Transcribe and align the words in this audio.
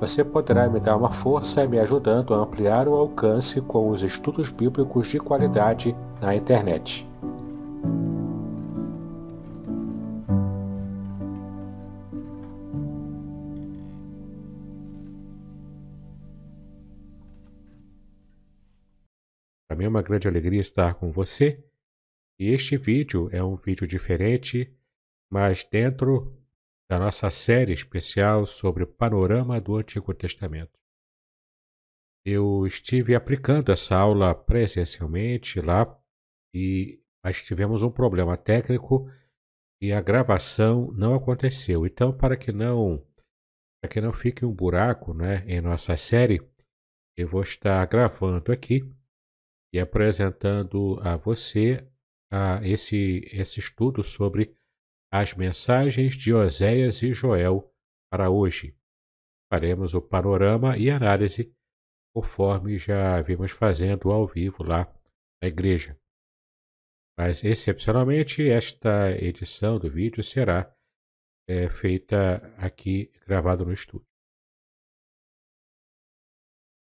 Você 0.00 0.24
poderá 0.24 0.68
me 0.68 0.80
dar 0.80 0.96
uma 0.96 1.10
força 1.10 1.66
me 1.66 1.78
ajudando 1.78 2.34
a 2.34 2.38
ampliar 2.38 2.88
o 2.88 2.94
alcance 2.94 3.60
com 3.60 3.88
os 3.88 4.02
estudos 4.02 4.50
bíblicos 4.50 5.08
de 5.08 5.18
qualidade 5.18 5.94
na 6.20 6.34
internet. 6.34 7.06
Para 19.68 19.78
mim 19.78 19.84
é 19.86 19.88
uma 19.88 20.02
grande 20.02 20.28
alegria 20.28 20.60
estar 20.60 20.94
com 20.94 21.10
você. 21.10 21.64
E 22.38 22.50
este 22.50 22.76
vídeo 22.76 23.28
é 23.32 23.42
um 23.42 23.56
vídeo 23.56 23.86
diferente, 23.86 24.72
mas 25.30 25.64
dentro 25.64 26.32
da 26.90 26.98
nossa 26.98 27.30
série 27.30 27.72
especial 27.72 28.46
sobre 28.46 28.84
o 28.84 28.86
panorama 28.86 29.60
do 29.60 29.76
Antigo 29.76 30.12
Testamento. 30.12 30.78
Eu 32.26 32.66
estive 32.66 33.14
aplicando 33.14 33.70
essa 33.70 33.94
aula 33.94 34.34
presencialmente 34.34 35.60
lá 35.60 35.98
e 36.54 37.00
mas 37.24 37.42
tivemos 37.42 37.82
um 37.82 37.90
problema 37.90 38.36
técnico 38.36 39.10
e 39.82 39.92
a 39.92 40.00
gravação 40.00 40.92
não 40.92 41.14
aconteceu. 41.14 41.86
Então, 41.86 42.16
para 42.16 42.36
que 42.36 42.52
não 42.52 43.06
para 43.82 43.90
que 43.90 44.00
não 44.00 44.12
fique 44.12 44.44
um 44.44 44.52
buraco, 44.52 45.12
né, 45.12 45.44
em 45.46 45.60
nossa 45.60 45.96
série, 45.96 46.40
eu 47.16 47.28
vou 47.28 47.42
estar 47.42 47.84
gravando 47.86 48.50
aqui 48.50 48.82
e 49.72 49.78
apresentando 49.78 50.98
a 51.00 51.16
você 51.16 51.86
a 52.30 52.60
esse 52.66 53.28
esse 53.32 53.60
estudo 53.60 54.02
sobre 54.04 54.56
as 55.14 55.32
mensagens 55.32 56.16
de 56.16 56.34
Oséias 56.34 57.00
e 57.00 57.14
Joel 57.14 57.72
para 58.10 58.30
hoje. 58.30 58.76
Faremos 59.48 59.94
o 59.94 60.02
panorama 60.02 60.76
e 60.76 60.90
análise, 60.90 61.54
conforme 62.12 62.80
já 62.80 63.22
vimos 63.22 63.52
fazendo 63.52 64.10
ao 64.10 64.26
vivo 64.26 64.64
lá 64.64 64.92
na 65.40 65.46
igreja. 65.46 65.96
Mas, 67.16 67.44
excepcionalmente, 67.44 68.50
esta 68.50 69.12
edição 69.12 69.78
do 69.78 69.88
vídeo 69.88 70.24
será 70.24 70.74
é, 71.48 71.68
feita 71.68 72.38
aqui, 72.56 73.12
gravado 73.24 73.64
no 73.64 73.72
estúdio. 73.72 74.08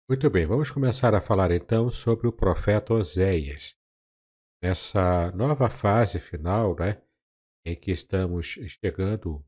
Muito 0.09 0.29
bem, 0.29 0.45
vamos 0.45 0.71
começar 0.71 1.15
a 1.15 1.21
falar 1.21 1.51
então 1.51 1.89
sobre 1.89 2.27
o 2.27 2.33
profeta 2.33 2.93
Oséias. 2.93 3.77
Nessa 4.61 5.31
nova 5.31 5.69
fase 5.69 6.19
final, 6.19 6.75
né, 6.75 7.01
em 7.65 7.75
que 7.75 7.91
estamos 7.91 8.45
chegando 8.45 9.45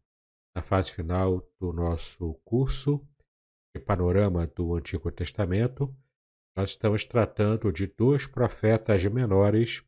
na 0.56 0.62
fase 0.62 0.92
final 0.92 1.40
do 1.60 1.72
nosso 1.72 2.34
curso 2.44 3.06
de 3.76 3.82
panorama 3.82 4.46
do 4.48 4.76
Antigo 4.76 5.12
Testamento. 5.12 5.96
Nós 6.56 6.72
estamos 6.72 7.06
tratando 7.06 7.72
de 7.72 7.88
dois 7.88 8.28
profetas 8.28 9.04
menores 9.06 9.84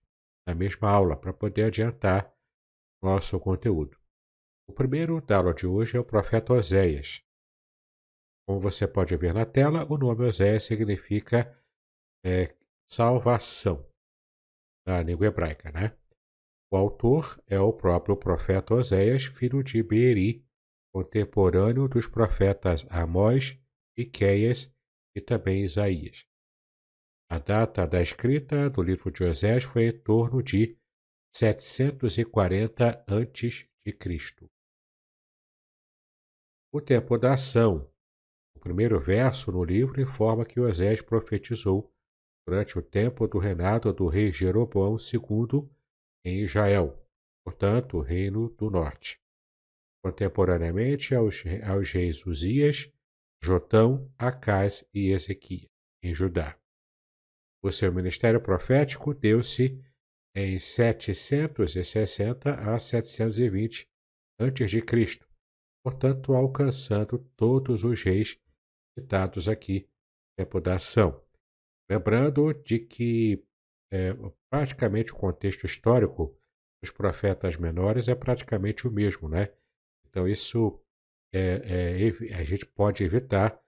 na 0.48 0.56
mesma 0.56 0.90
aula 0.90 1.18
para 1.18 1.34
poder 1.34 1.66
adiantar 1.66 2.34
nosso 3.02 3.40
conteúdo. 3.40 3.98
O 4.70 4.74
primeiro 4.74 5.20
da 5.22 5.38
aula 5.38 5.54
de 5.54 5.68
hoje 5.68 5.98
é 5.98 6.00
o 6.00 6.06
profeta 6.06 6.54
Oséias. 6.54 7.22
Como 8.48 8.62
você 8.62 8.88
pode 8.88 9.16
ver 9.18 9.34
na 9.34 9.46
tela, 9.46 9.86
o 9.92 9.98
nome 9.98 10.26
Oséias 10.26 10.64
significa 10.64 11.54
é, 12.26 12.56
salvação 12.90 13.86
na 14.88 15.02
língua 15.02 15.28
hebraica, 15.28 15.72
né? 15.72 15.98
O 16.74 16.76
autor 16.76 17.40
é 17.46 17.60
o 17.60 17.72
próprio 17.72 18.18
profeta 18.18 18.74
Oséias, 18.74 19.26
filho 19.26 19.64
de 19.64 19.84
Beeri, 19.84 20.44
contemporâneo 20.92 21.88
dos 21.88 22.08
profetas 22.08 22.84
Amós, 22.90 23.56
Miqueias 23.96 24.74
e 25.16 25.22
também 25.22 25.64
Isaías. 25.64 26.26
A 27.30 27.38
data 27.38 27.86
da 27.86 28.02
escrita 28.02 28.72
do 28.72 28.82
livro 28.82 29.12
de 29.12 29.24
Oséias 29.24 29.64
foi 29.66 29.90
em 29.90 30.00
torno 30.00 30.42
de 30.42 30.76
740 31.36 33.06
a.C. 33.06 34.50
O 36.74 36.82
tempo 36.82 37.20
da 37.20 37.36
ação. 37.36 37.88
O 38.56 38.60
primeiro 38.60 39.00
verso 39.00 39.52
no 39.52 39.64
livro 39.64 40.02
informa 40.02 40.44
que 40.44 40.60
Oséias 40.60 41.04
profetizou 41.04 41.94
durante 42.48 42.80
o 42.80 42.82
tempo 42.82 43.28
do 43.28 43.38
reinado 43.38 43.94
do 43.94 44.08
rei 44.08 44.34
Jeroboão 44.34 44.98
II 44.98 45.70
em 46.26 46.42
Israel, 46.44 46.98
portanto, 47.44 47.98
o 47.98 48.02
Reino 48.02 48.50
do 48.50 48.70
Norte. 48.70 49.20
Contemporaneamente 50.04 51.16
aos, 51.16 51.44
aos 51.68 51.92
reis 51.92 52.26
Uzias, 52.26 52.92
Jotão, 53.42 54.12
Acás 54.18 54.86
e 54.94 55.12
Ezequias, 55.12 55.70
em 56.02 56.14
Judá. 56.14 56.58
O 57.62 57.72
seu 57.72 57.94
ministério 57.94 58.42
profético 58.42 59.14
deu-se 59.14 59.82
em 60.36 60.60
760 60.60 62.54
a 62.54 62.80
720 62.80 63.88
a.C., 64.40 65.20
portanto, 65.84 66.34
alcançando 66.34 67.20
todos 67.36 67.84
os 67.84 68.02
reis 68.02 68.38
citados 68.98 69.48
aqui, 69.48 69.88
tempo 70.38 70.60
da 70.60 70.76
ação. 70.76 71.22
Lembrando 71.90 72.54
de 72.54 72.80
que 72.80 73.46
é, 73.94 74.12
praticamente 74.50 75.14
o 75.14 75.16
contexto 75.16 75.68
histórico 75.68 76.36
dos 76.82 76.90
profetas 76.90 77.56
menores 77.56 78.08
é 78.08 78.16
praticamente 78.16 78.88
o 78.88 78.92
mesmo, 78.92 79.30
né? 79.30 79.54
Então 80.08 80.28
isso 80.28 80.84
é, 81.32 82.02
é, 82.10 82.36
a 82.36 82.44
gente 82.44 82.66
pode 82.66 83.04
evitar 83.04 83.62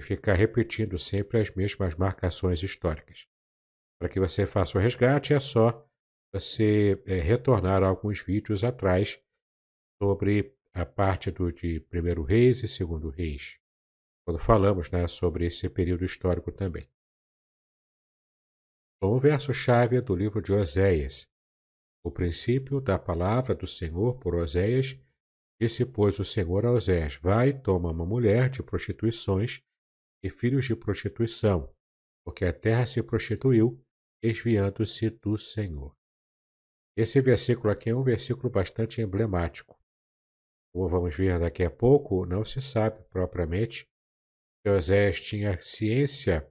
de 0.00 0.06
ficar 0.06 0.34
repetindo 0.34 0.96
sempre 0.96 1.40
as 1.40 1.50
mesmas 1.50 1.96
marcações 1.96 2.62
históricas. 2.62 3.26
Para 4.00 4.08
que 4.08 4.20
você 4.20 4.46
faça 4.46 4.78
o 4.78 4.80
resgate 4.80 5.34
é 5.34 5.40
só 5.40 5.84
você 6.32 7.02
é, 7.04 7.14
retornar 7.14 7.82
alguns 7.82 8.20
vídeos 8.20 8.62
atrás 8.62 9.20
sobre 10.00 10.54
a 10.72 10.86
parte 10.86 11.32
do, 11.32 11.52
de 11.52 11.80
primeiro 11.80 12.22
reis 12.22 12.62
e 12.62 12.68
segundo 12.68 13.08
reis, 13.08 13.58
quando 14.24 14.38
falamos 14.38 14.90
né, 14.90 15.06
sobre 15.08 15.46
esse 15.46 15.68
período 15.68 16.04
histórico 16.04 16.52
também. 16.52 16.88
O 19.06 19.20
verso-chave 19.20 20.00
do 20.00 20.16
livro 20.16 20.40
de 20.40 20.50
Oséias. 20.50 21.28
O 22.02 22.10
princípio 22.10 22.80
da 22.80 22.98
palavra 22.98 23.54
do 23.54 23.66
Senhor 23.66 24.18
por 24.18 24.34
Oséias, 24.34 24.98
disse, 25.60 25.84
pois, 25.84 26.18
o 26.18 26.24
Senhor 26.24 26.64
a 26.64 26.72
Oséias, 26.72 27.16
vai, 27.16 27.52
toma 27.52 27.90
uma 27.90 28.06
mulher 28.06 28.48
de 28.48 28.62
prostituições 28.62 29.60
e 30.24 30.30
filhos 30.30 30.64
de 30.64 30.74
prostituição, 30.74 31.70
porque 32.24 32.46
a 32.46 32.52
terra 32.52 32.86
se 32.86 33.02
prostituiu, 33.02 33.78
desviando-se 34.22 35.10
do 35.10 35.36
Senhor. 35.36 35.94
Esse 36.96 37.20
versículo 37.20 37.70
aqui 37.70 37.90
é 37.90 37.94
um 37.94 38.02
versículo 38.02 38.48
bastante 38.48 39.02
emblemático. 39.02 39.78
Como 40.72 40.88
vamos 40.88 41.14
ver 41.14 41.38
daqui 41.38 41.62
a 41.62 41.70
pouco, 41.70 42.24
não 42.24 42.42
se 42.42 42.62
sabe 42.62 43.04
propriamente 43.10 43.86
se 44.66 44.72
Oséias 44.72 45.20
tinha 45.20 45.60
ciência 45.60 46.50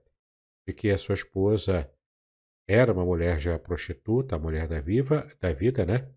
de 0.68 0.72
que 0.72 0.90
a 0.90 0.96
sua 0.96 1.16
esposa 1.16 1.90
era 2.68 2.92
uma 2.92 3.04
mulher 3.04 3.40
já 3.40 3.58
prostituta, 3.58 4.36
a 4.36 4.38
mulher 4.38 4.66
da, 4.66 4.80
viva, 4.80 5.26
da 5.40 5.52
vida, 5.52 5.84
né? 5.84 6.10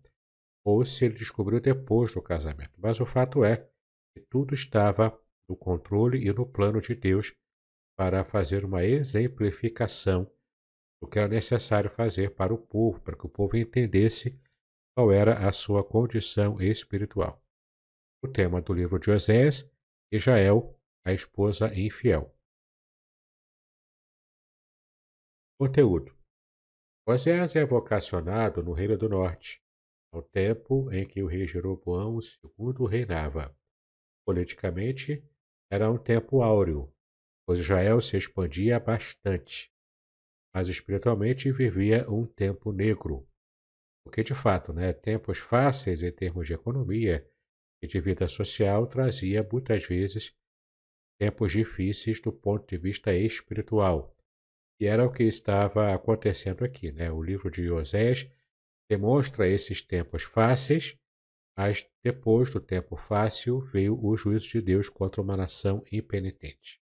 Ou 0.64 0.84
se 0.84 1.04
ele 1.04 1.14
descobriu 1.14 1.60
depois 1.60 2.14
do 2.14 2.22
casamento. 2.22 2.72
Mas 2.78 3.00
o 3.00 3.06
fato 3.06 3.44
é 3.44 3.68
que 4.14 4.20
tudo 4.28 4.54
estava 4.54 5.18
no 5.48 5.56
controle 5.56 6.26
e 6.26 6.32
no 6.32 6.46
plano 6.46 6.80
de 6.80 6.94
Deus 6.94 7.34
para 7.96 8.24
fazer 8.24 8.64
uma 8.64 8.84
exemplificação 8.84 10.30
o 11.00 11.06
que 11.06 11.18
era 11.18 11.28
necessário 11.28 11.90
fazer 11.90 12.34
para 12.34 12.52
o 12.52 12.58
povo, 12.58 13.00
para 13.00 13.16
que 13.16 13.26
o 13.26 13.28
povo 13.28 13.56
entendesse 13.56 14.38
qual 14.96 15.12
era 15.12 15.48
a 15.48 15.52
sua 15.52 15.84
condição 15.84 16.60
espiritual. 16.60 17.40
O 18.22 18.28
tema 18.28 18.60
do 18.60 18.74
livro 18.74 18.98
de 18.98 19.10
Oséias, 19.10 19.70
Israel, 20.12 20.76
a 21.04 21.12
esposa 21.12 21.72
infiel. 21.72 22.34
Conteúdo: 25.56 26.17
Oséias 27.10 27.56
é 27.56 27.64
vocacionado 27.64 28.62
no 28.62 28.74
Reino 28.74 28.94
do 28.98 29.08
Norte, 29.08 29.62
ao 30.12 30.20
tempo 30.22 30.92
em 30.92 31.08
que 31.08 31.22
o 31.22 31.26
rei 31.26 31.46
Jeroboão 31.46 32.20
II 32.20 32.86
reinava. 32.86 33.56
Politicamente, 34.26 35.26
era 35.72 35.90
um 35.90 35.96
tempo 35.96 36.42
áureo, 36.42 36.92
pois 37.46 37.60
Israel 37.60 38.02
se 38.02 38.18
expandia 38.18 38.78
bastante, 38.78 39.72
mas 40.54 40.68
espiritualmente 40.68 41.50
vivia 41.50 42.04
um 42.10 42.26
tempo 42.26 42.72
negro. 42.72 43.26
Porque, 44.04 44.22
de 44.22 44.34
fato, 44.34 44.74
né, 44.74 44.92
tempos 44.92 45.38
fáceis 45.38 46.02
em 46.02 46.12
termos 46.12 46.46
de 46.46 46.52
economia 46.52 47.26
e 47.82 47.86
de 47.86 47.98
vida 48.02 48.28
social 48.28 48.86
trazia 48.86 49.42
muitas 49.50 49.82
vezes 49.82 50.36
tempos 51.18 51.52
difíceis 51.52 52.20
do 52.20 52.30
ponto 52.30 52.68
de 52.68 52.76
vista 52.76 53.14
espiritual. 53.14 54.14
E 54.80 54.86
era 54.86 55.04
o 55.04 55.12
que 55.12 55.24
estava 55.24 55.94
acontecendo 55.94 56.64
aqui. 56.64 56.92
Né? 56.92 57.10
O 57.10 57.22
livro 57.22 57.50
de 57.50 57.70
Osés 57.70 58.30
demonstra 58.88 59.48
esses 59.48 59.82
tempos 59.82 60.22
fáceis, 60.22 60.96
mas 61.56 61.88
depois 62.02 62.52
do 62.52 62.60
tempo 62.60 62.96
fácil 62.96 63.60
veio 63.60 63.98
o 64.02 64.16
juízo 64.16 64.48
de 64.48 64.60
Deus 64.60 64.88
contra 64.88 65.20
uma 65.20 65.36
nação 65.36 65.84
impenitente. 65.90 66.80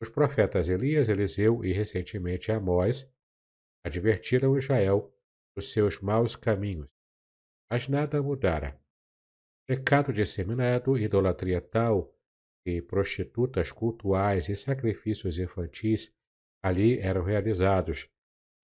Os 0.00 0.08
profetas 0.08 0.68
Elias, 0.68 1.08
Eliseu 1.08 1.64
e 1.64 1.72
recentemente 1.72 2.52
Amós 2.52 3.10
advertiram 3.84 4.56
Israel 4.56 5.12
dos 5.56 5.72
seus 5.72 6.00
maus 6.00 6.36
caminhos, 6.36 6.88
mas 7.70 7.88
nada 7.88 8.22
mudara. 8.22 8.80
Pecado 9.66 10.12
disseminado, 10.12 10.98
idolatria 10.98 11.60
tal 11.60 12.13
que 12.64 12.80
prostitutas 12.80 13.70
cultuais 13.70 14.48
e 14.48 14.56
sacrifícios 14.56 15.38
infantis 15.38 16.10
ali 16.64 16.98
eram 16.98 17.22
realizados, 17.22 18.08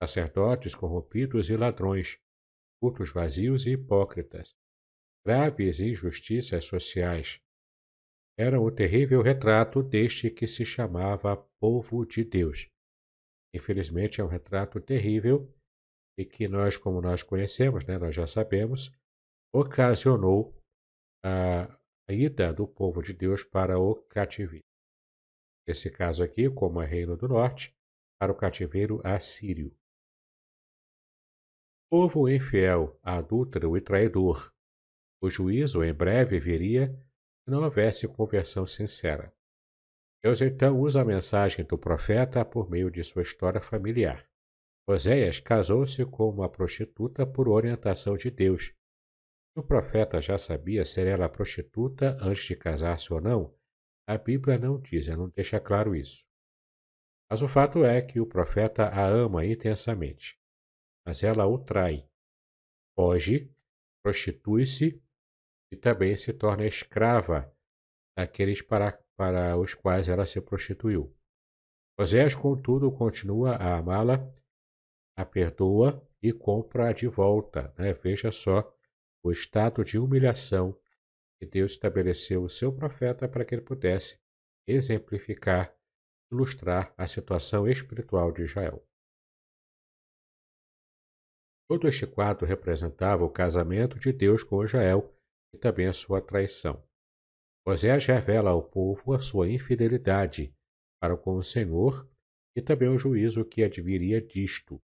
sacerdotes 0.03 0.75
corrompidos 0.75 1.51
e 1.51 1.57
ladrões, 1.57 2.19
cultos 2.81 3.13
vazios 3.13 3.67
e 3.67 3.73
hipócritas, 3.73 4.55
graves 5.25 5.81
injustiças 5.81 6.65
sociais. 6.65 7.41
Era 8.39 8.59
o 8.59 8.71
terrível 8.71 9.21
retrato 9.21 9.83
deste 9.83 10.31
que 10.31 10.49
se 10.49 10.65
chamava 10.65 11.37
povo 11.61 12.07
de 12.07 12.25
Deus. 12.25 12.71
Infelizmente 13.55 14.21
é 14.21 14.25
um 14.25 14.29
retrato 14.29 14.81
terrível 14.81 15.53
e 16.19 16.25
que 16.25 16.49
nós, 16.49 16.79
como 16.79 17.03
nós 17.03 17.23
conhecemos, 17.23 17.85
né, 17.85 17.99
nós 17.99 18.15
já 18.15 18.27
sabemos, 18.27 18.91
ocasionou 19.55 20.57
a, 21.23 21.80
a 22.11 22.13
ida 22.13 22.53
do 22.53 22.67
povo 22.67 23.01
de 23.01 23.13
Deus 23.13 23.45
para 23.45 23.79
o 23.79 23.95
cativeiro. 23.95 24.65
Nesse 25.67 25.89
caso 25.89 26.25
aqui, 26.25 26.51
como 26.51 26.83
é 26.83 26.87
Reino 26.87 27.17
do 27.17 27.29
Norte, 27.29 27.73
para 28.19 28.33
o 28.33 28.35
cativeiro 28.35 29.01
assírio. 29.05 29.73
Povo 31.89 32.29
infiel, 32.29 32.99
adúltero 33.01 33.77
e 33.77 33.81
traidor. 33.81 34.53
O 35.23 35.31
juízo 35.31 35.85
em 35.85 35.95
breve 35.95 36.41
viria 36.41 36.89
se 36.89 37.51
não 37.51 37.63
houvesse 37.63 38.09
conversão 38.09 38.67
sincera. 38.67 39.33
Deus 40.21 40.41
então 40.41 40.81
usa 40.81 41.03
a 41.03 41.05
mensagem 41.05 41.65
do 41.65 41.79
profeta 41.79 42.45
por 42.45 42.69
meio 42.69 42.91
de 42.91 43.05
sua 43.05 43.23
história 43.23 43.61
familiar. 43.61 44.29
Oséias 44.85 45.39
casou-se 45.39 46.05
com 46.07 46.29
uma 46.29 46.49
prostituta 46.49 47.25
por 47.25 47.49
orientação 47.49 48.17
de 48.17 48.33
Deus. 48.33 48.75
O 49.61 49.63
profeta 49.63 50.23
já 50.23 50.39
sabia 50.39 50.87
se 50.87 51.07
ela 51.07 51.29
prostituta 51.29 52.17
antes 52.23 52.45
de 52.45 52.57
casar-se 52.57 53.13
ou 53.13 53.21
não, 53.21 53.55
a 54.09 54.17
Bíblia 54.17 54.59
não 54.59 54.81
diz, 54.81 55.07
não 55.09 55.29
deixa 55.29 55.61
claro 55.61 55.95
isso. 55.95 56.25
Mas 57.31 57.43
o 57.43 57.49
fato 57.49 57.85
é 57.85 58.01
que 58.01 58.19
o 58.19 58.27
profeta 58.27 58.87
a 58.87 59.07
ama 59.07 59.45
intensamente 59.45 60.41
mas 61.05 61.23
ela 61.23 61.47
o 61.47 61.59
trai. 61.59 62.09
Foge, 62.97 63.53
prostitui-se 64.03 65.03
e 65.71 65.77
também 65.77 66.17
se 66.17 66.33
torna 66.33 66.67
escrava 66.67 67.55
daqueles 68.17 68.63
para, 68.63 68.93
para 69.17 69.59
os 69.59 69.75
quais 69.75 70.09
ela 70.09 70.25
se 70.25 70.41
prostituiu. 70.41 71.15
Oséias, 71.99 72.35
contudo, 72.35 72.91
continua 72.91 73.57
a 73.57 73.77
amá-la, 73.77 74.27
a 75.19 75.25
perdoa 75.25 76.03
e 76.23 76.33
compra-a 76.33 76.93
de 76.93 77.07
volta. 77.07 77.75
Né? 77.77 77.93
Veja 77.93 78.33
só 78.33 78.75
o 79.23 79.31
estado 79.31 79.85
de 79.85 79.99
humilhação 79.99 80.79
que 81.39 81.47
Deus 81.47 81.73
estabeleceu 81.73 82.43
o 82.43 82.49
seu 82.51 82.73
profeta 82.73 83.29
para 83.29 83.45
que 83.45 83.55
ele 83.55 83.63
pudesse 83.63 84.21
exemplificar, 84.69 85.75
ilustrar 86.31 86.95
a 86.97 87.07
situação 87.07 87.67
espiritual 87.67 88.31
de 88.31 88.43
Israel. 88.43 88.87
Todo 91.69 91.89
este 91.89 92.07
quadro 92.07 92.47
representava 92.47 93.25
o 93.25 93.31
casamento 93.31 93.99
de 93.99 94.13
Deus 94.13 94.43
com 94.43 94.65
Israel 94.65 95.15
e 95.55 95.59
também 95.59 95.87
a 95.87 95.93
sua 95.93 96.21
traição. 96.21 96.85
Osés 97.67 98.05
revela 98.07 98.51
ao 98.51 98.63
povo 98.63 99.15
a 99.15 99.21
sua 99.21 99.49
infidelidade 99.49 100.55
para 101.01 101.17
com 101.17 101.37
o 101.37 101.45
Senhor 101.45 102.09
e 102.57 102.61
também 102.61 102.89
o 102.89 102.99
juízo 102.99 103.45
que 103.45 103.63
adviria 103.63 104.21
disto. 104.21 104.83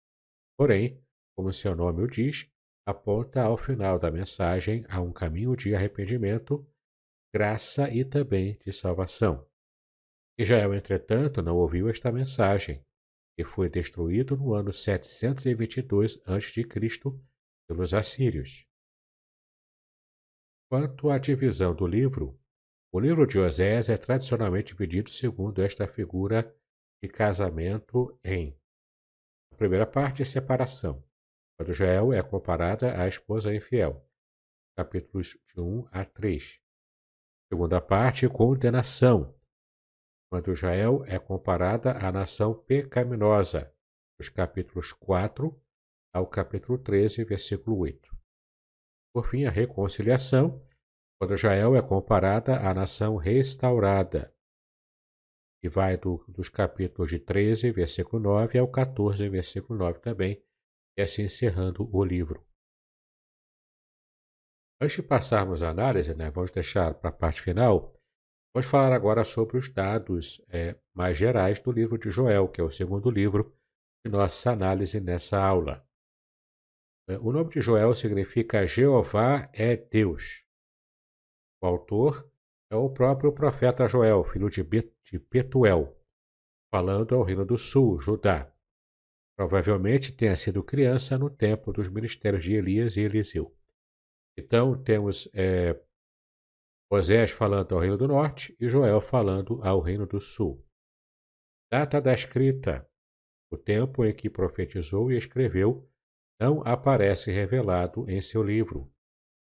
Porém, 0.57 1.01
como 1.35 1.53
seu 1.53 1.75
nome 1.75 2.03
o 2.03 2.07
diz, 2.07 2.51
aponta 2.85 3.41
ao 3.41 3.57
final 3.57 3.99
da 3.99 4.11
mensagem 4.11 4.85
a 4.89 4.99
um 5.01 5.11
caminho 5.11 5.55
de 5.55 5.75
arrependimento, 5.75 6.67
graça 7.33 7.89
e 7.89 8.03
também 8.03 8.57
de 8.65 8.73
salvação. 8.73 9.47
Israel, 10.37 10.73
entretanto, 10.73 11.41
não 11.41 11.57
ouviu 11.57 11.89
esta 11.89 12.11
mensagem 12.11 12.83
que 13.37 13.45
foi 13.45 13.69
destruído 13.69 14.35
no 14.35 14.53
ano 14.53 14.73
722 14.73 16.21
a.C. 16.25 16.67
pelos 17.67 17.93
assírios. 17.93 18.65
Quanto 20.69 21.09
à 21.09 21.17
divisão 21.17 21.75
do 21.75 21.85
livro, 21.85 22.39
o 22.93 22.99
livro 22.99 23.25
de 23.25 23.39
Osés 23.39 23.87
é 23.89 23.97
tradicionalmente 23.97 24.73
dividido 24.73 25.09
segundo 25.09 25.61
esta 25.61 25.87
figura 25.87 26.53
de 27.01 27.09
casamento 27.09 28.19
em 28.23 28.57
a 29.53 29.55
primeira 29.55 29.85
parte, 29.85 30.25
separação, 30.25 31.03
quando 31.61 31.75
Jael 31.75 32.11
é 32.11 32.23
comparada 32.23 32.99
à 32.99 33.07
esposa 33.07 33.53
infiel, 33.53 34.03
capítulos 34.75 35.37
de 35.45 35.61
1 35.61 35.87
a 35.91 36.03
3. 36.03 36.59
Segunda 37.53 37.79
parte, 37.79 38.27
condenação, 38.27 39.39
quando 40.31 40.51
Israel 40.51 41.03
é 41.05 41.19
comparada 41.19 41.91
à 41.91 42.11
nação 42.11 42.55
pecaminosa, 42.55 43.71
dos 44.17 44.27
capítulos 44.27 44.91
4 44.91 45.55
ao 46.11 46.25
capítulo 46.25 46.79
13, 46.79 47.23
versículo 47.25 47.77
8. 47.77 48.11
Por 49.13 49.27
fim, 49.27 49.45
a 49.45 49.51
reconciliação, 49.51 50.65
quando 51.19 51.35
Israel 51.35 51.75
é 51.75 51.81
comparada 51.83 52.57
à 52.57 52.73
nação 52.73 53.17
restaurada, 53.17 54.33
que 55.61 55.69
vai 55.69 55.95
do, 55.95 56.25
dos 56.27 56.49
capítulos 56.49 57.11
de 57.11 57.19
13, 57.19 57.69
versículo 57.69 58.19
9, 58.19 58.57
ao 58.57 58.67
14, 58.67 59.29
versículo 59.29 59.77
9 59.77 59.99
também, 59.99 60.43
e 60.97 61.01
assim 61.01 61.23
encerrando 61.23 61.89
o 61.95 62.03
livro. 62.03 62.45
Antes 64.81 64.95
de 64.95 65.03
passarmos 65.03 65.61
à 65.61 65.69
análise, 65.69 66.15
né, 66.15 66.29
vamos 66.31 66.51
deixar 66.51 66.93
para 66.95 67.09
a 67.09 67.13
parte 67.13 67.41
final, 67.41 67.95
Vamos 68.53 68.67
falar 68.67 68.93
agora 68.93 69.23
sobre 69.23 69.57
os 69.57 69.69
dados 69.69 70.41
é, 70.49 70.77
mais 70.93 71.17
gerais 71.17 71.61
do 71.61 71.71
livro 71.71 71.97
de 71.97 72.11
Joel, 72.11 72.49
que 72.49 72.59
é 72.59 72.63
o 72.63 72.69
segundo 72.69 73.09
livro 73.09 73.55
de 74.05 74.11
nossa 74.11 74.51
análise 74.51 74.99
nessa 74.99 75.39
aula. 75.39 75.87
É, 77.09 77.17
o 77.17 77.31
nome 77.31 77.51
de 77.51 77.61
Joel 77.61 77.95
significa 77.95 78.67
Jeová 78.67 79.49
é 79.53 79.77
Deus. 79.77 80.45
O 81.63 81.65
autor 81.65 82.29
é 82.69 82.75
o 82.75 82.89
próprio 82.89 83.31
profeta 83.31 83.87
Joel, 83.87 84.25
filho 84.25 84.49
de 84.49 84.63
Betuel, 85.31 85.97
falando 86.69 87.15
ao 87.15 87.23
reino 87.23 87.45
do 87.45 87.57
sul, 87.57 88.01
Judá. 88.01 88.53
Provavelmente 89.41 90.11
tenha 90.15 90.37
sido 90.37 90.63
criança 90.63 91.17
no 91.17 91.27
tempo 91.27 91.73
dos 91.73 91.89
ministérios 91.89 92.43
de 92.43 92.53
Elias 92.53 92.95
e 92.95 92.99
Eliseu. 92.99 93.51
Então, 94.37 94.79
temos 94.79 95.27
é, 95.33 95.81
Osés 96.91 97.31
falando 97.31 97.73
ao 97.73 97.81
reino 97.81 97.97
do 97.97 98.07
norte 98.07 98.55
e 98.59 98.69
Joel 98.69 99.01
falando 99.01 99.59
ao 99.63 99.81
reino 99.81 100.05
do 100.05 100.21
sul. 100.21 100.63
Data 101.71 101.99
da 101.99 102.13
escrita. 102.13 102.87
O 103.51 103.57
tempo 103.57 104.05
em 104.05 104.13
que 104.13 104.29
profetizou 104.29 105.11
e 105.11 105.17
escreveu 105.17 105.89
não 106.39 106.61
aparece 106.63 107.31
revelado 107.31 108.07
em 108.07 108.21
seu 108.21 108.43
livro, 108.43 108.93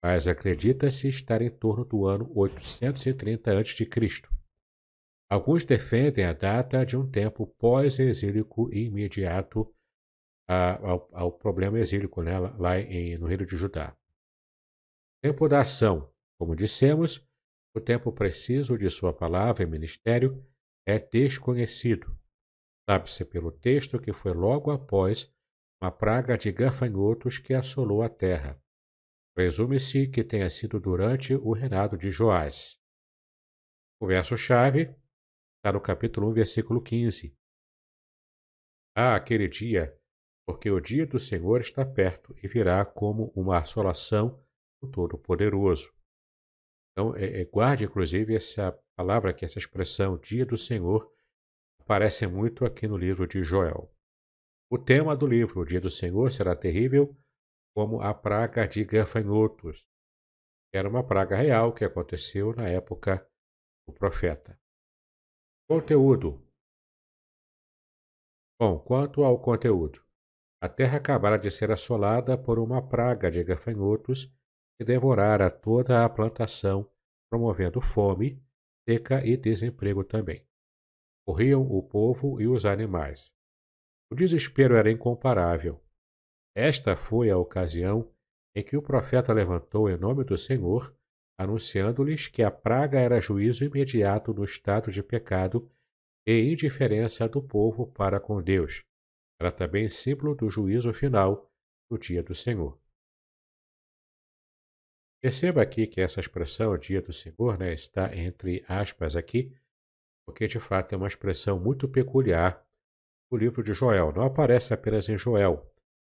mas 0.03 0.27
acredita-se 0.27 1.07
estar 1.07 1.41
em 1.41 1.51
torno 1.51 1.85
do 1.85 2.07
ano 2.07 2.29
830 2.35 3.57
a.C. 3.57 3.89
Alguns 5.31 5.63
defendem 5.63 6.25
a 6.25 6.33
data 6.33 6.85
de 6.85 6.97
um 6.97 7.09
tempo 7.09 7.47
pós-exílico 7.47 8.69
imediato 8.75 9.73
ao, 10.49 11.09
ao, 11.13 11.33
problema 11.33 11.79
exílico 11.79 12.23
né, 12.23 12.39
lá 12.39 12.79
em, 12.79 13.19
no 13.19 13.27
reino 13.27 13.45
de 13.45 13.57
Judá. 13.57 13.97
Tempo 15.23 15.49
da 15.49 15.61
ação. 15.61 16.13
Como 16.39 16.55
dissemos, 16.55 17.27
o 17.75 17.81
tempo 17.81 18.13
preciso 18.13 18.77
de 18.79 18.89
sua 18.91 19.13
palavra 19.13 19.63
e 19.63 19.67
ministério 19.67 20.47
é 20.87 20.99
desconhecido. 20.99 22.17
Sabe-se 22.89 23.25
pelo 23.25 23.51
texto 23.51 23.99
que 23.99 24.13
foi 24.13 24.33
logo 24.33 24.71
após 24.71 25.35
uma 25.83 25.91
praga 25.91 26.39
de 26.39 26.53
gafanhotos 26.53 27.39
que 27.39 27.53
assolou 27.53 28.03
a 28.03 28.09
terra. 28.09 28.63
Presume-se 29.35 30.09
que 30.09 30.25
tenha 30.25 30.49
sido 30.49 30.81
durante 30.81 31.35
o 31.35 31.53
reinado 31.53 31.97
de 31.99 32.11
Joás. 32.11 32.81
O 34.01 34.07
verso-chave 34.07 34.95
está 35.59 35.73
no 35.73 35.81
capítulo 35.81 36.31
1, 36.31 36.33
versículo 36.33 36.83
15. 36.83 37.37
Ah, 38.97 39.17
aquele 39.17 39.49
dia, 39.49 39.95
porque 40.47 40.71
o 40.71 40.81
dia 40.81 41.05
do 41.05 41.19
Senhor 41.19 41.61
está 41.61 41.85
perto 41.85 42.35
e 42.43 42.47
virá 42.47 42.85
como 42.85 43.33
uma 43.35 43.59
assolação 43.59 44.41
do 44.81 44.89
Todo-Poderoso. 44.91 45.93
Então, 46.93 47.15
é, 47.17 47.43
é, 47.43 47.45
guarde 47.45 47.85
inclusive 47.85 48.35
essa 48.35 48.73
palavra 48.97 49.31
aqui, 49.31 49.45
essa 49.45 49.59
expressão, 49.59 50.17
dia 50.17 50.47
do 50.47 50.57
Senhor, 50.57 51.13
aparece 51.81 52.27
muito 52.27 52.65
aqui 52.65 52.87
no 52.87 52.97
livro 52.97 53.27
de 53.27 53.43
Joel. 53.43 53.93
O 54.71 54.79
tema 54.79 55.17
do 55.17 55.27
livro, 55.27 55.61
o 55.61 55.65
dia 55.65 55.81
do 55.81 55.91
Senhor, 55.91 56.33
será 56.33 56.57
terrível 56.57 57.17
como 57.75 58.01
a 58.01 58.15
praga 58.15 58.67
de 58.67 58.85
gafanhotos. 58.85 59.87
Era 60.75 60.89
uma 60.89 61.07
praga 61.07 61.37
real 61.37 61.75
que 61.75 61.85
aconteceu 61.85 62.55
na 62.55 62.69
época 62.69 63.29
do 63.87 63.93
profeta. 63.93 64.59
Conteúdo. 65.69 66.43
Bom, 68.59 68.79
quanto 68.79 69.23
ao 69.23 69.41
conteúdo, 69.41 70.06
a 70.63 70.69
terra 70.69 70.99
acabara 70.99 71.39
de 71.39 71.51
ser 71.51 71.71
assolada 71.71 72.37
por 72.37 72.59
uma 72.59 72.81
praga 72.87 73.31
de 73.31 73.43
gafanhotos 73.45 74.33
que 74.79 74.85
devorara 74.85 75.51
toda 75.51 76.05
a 76.05 76.09
plantação, 76.09 76.91
promovendo 77.31 77.81
fome, 77.81 78.43
seca 78.89 79.25
e 79.25 79.37
desemprego 79.37 80.05
também. 80.05 80.47
Corriam 81.27 81.63
o 81.63 81.83
povo 81.83 82.41
e 82.41 82.47
os 82.47 82.65
animais. 82.65 83.33
O 84.11 84.15
desespero 84.15 84.77
era 84.77 84.91
incomparável. 84.91 85.83
Esta 86.55 86.97
foi 86.97 87.31
a 87.31 87.37
ocasião 87.37 88.11
em 88.55 88.63
que 88.63 88.77
o 88.77 88.83
profeta 88.83 89.33
levantou 89.33 89.91
em 89.91 89.97
nome 89.97 90.25
do 90.25 90.39
Senhor 90.39 90.97
anunciando-lhes 91.39 92.29
que 92.29 92.43
a 92.43 92.51
praga 92.51 92.99
era 92.99 93.21
juízo 93.21 93.65
imediato 93.65 94.33
no 94.33 94.45
estado 94.45 94.91
de 94.91 95.03
pecado 95.03 95.71
e 96.27 96.53
indiferença 96.53 97.29
do 97.29 97.43
povo 97.43 97.87
para 97.87 98.19
com 98.19 98.43
Deus. 98.43 98.83
Era 99.41 99.53
também 99.53 99.89
símbolo 99.89 100.35
do 100.35 100.49
juízo 100.51 100.93
final 100.93 101.51
no 101.91 101.99
dia 101.99 102.23
do 102.23 102.35
Senhor. 102.35 102.79
Perceba 105.23 105.63
aqui 105.63 105.87
que 105.87 106.01
essa 106.01 106.21
expressão, 106.21 106.77
dia 106.79 107.03
do 107.03 107.13
Senhor, 107.13 107.59
né, 107.59 107.73
está 107.73 108.15
entre 108.17 108.65
aspas 108.69 109.17
aqui, 109.17 109.57
porque 110.27 110.47
de 110.47 110.61
fato 110.61 110.95
é 110.95 110.97
uma 110.97 111.09
expressão 111.09 111.59
muito 111.59 111.89
peculiar 111.89 112.65
no 113.31 113.39
livro 113.39 113.63
de 113.63 113.75
Joel. 113.75 114.13
Não 114.13 114.23
aparece 114.23 114.73
apenas 114.73 115.09
em 115.09 115.19
Joel, 115.19 115.73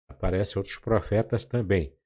aparece 0.09 0.59
outros 0.59 0.79
profetas 0.79 1.45
também 1.45 1.99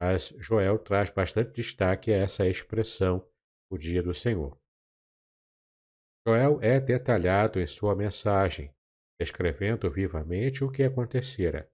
mas 0.00 0.28
Joel 0.38 0.78
traz 0.78 1.10
bastante 1.10 1.52
destaque 1.52 2.12
a 2.12 2.16
essa 2.16 2.46
expressão, 2.46 3.26
o 3.70 3.78
dia 3.78 4.02
do 4.02 4.14
Senhor. 4.14 4.58
Joel 6.26 6.60
é 6.60 6.80
detalhado 6.80 7.60
em 7.60 7.66
sua 7.66 7.94
mensagem, 7.94 8.74
descrevendo 9.20 9.90
vivamente 9.90 10.62
o 10.62 10.70
que 10.70 10.82
acontecera. 10.82 11.70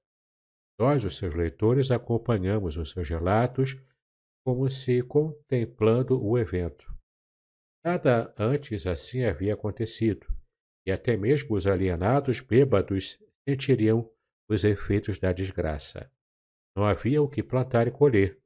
Nós, 0.79 1.05
os 1.05 1.17
seus 1.17 1.35
leitores, 1.35 1.91
acompanhamos 1.91 2.77
os 2.77 2.91
seus 2.91 3.09
relatos 3.09 3.77
como 4.45 4.69
se 4.71 5.03
contemplando 5.03 6.21
o 6.21 6.39
evento. 6.39 6.93
Nada 7.85 8.35
antes 8.39 8.87
assim 8.87 9.25
havia 9.25 9.55
acontecido, 9.55 10.27
e 10.87 10.93
até 10.93 11.17
mesmo 11.17 11.57
os 11.57 11.67
alienados 11.67 12.41
bêbados 12.41 13.19
sentiriam 13.49 14.11
os 14.49 14.65
efeitos 14.65 15.19
da 15.19 15.33
desgraça. 15.33 16.11
Não 16.77 16.85
havia 16.85 17.23
o 17.23 17.29
que 17.29 17.43
plantar 17.43 17.87
e 17.87 17.91
colher, 17.91 18.41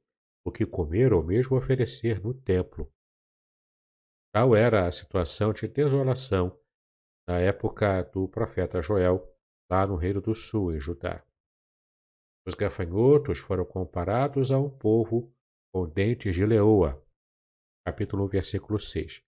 o 0.45 0.51
que 0.51 0.65
comer 0.65 1.13
ou 1.13 1.23
mesmo 1.23 1.57
oferecer 1.57 2.21
no 2.21 2.33
templo. 2.33 2.91
Tal 4.33 4.55
era 4.55 4.85
a 4.85 4.91
situação 4.91 5.53
de 5.53 5.67
desolação 5.67 6.59
na 7.27 7.39
época 7.39 8.03
do 8.03 8.27
profeta 8.27 8.81
Joel, 8.81 9.27
lá 9.69 9.85
no 9.85 9.95
Reino 9.95 10.21
do 10.21 10.33
Sul, 10.33 10.73
em 10.73 10.79
Judá. 10.79 11.23
Os 12.47 12.55
gafanhotos 12.55 13.39
foram 13.39 13.65
comparados 13.65 14.51
a 14.51 14.59
um 14.59 14.69
povo 14.69 15.33
com 15.73 15.87
dentes 15.87 16.35
de 16.35 16.45
leoa. 16.45 17.03
Capítulo 17.85 18.25
1, 18.25 18.27
versículo 18.27 18.79
6. 18.79 19.21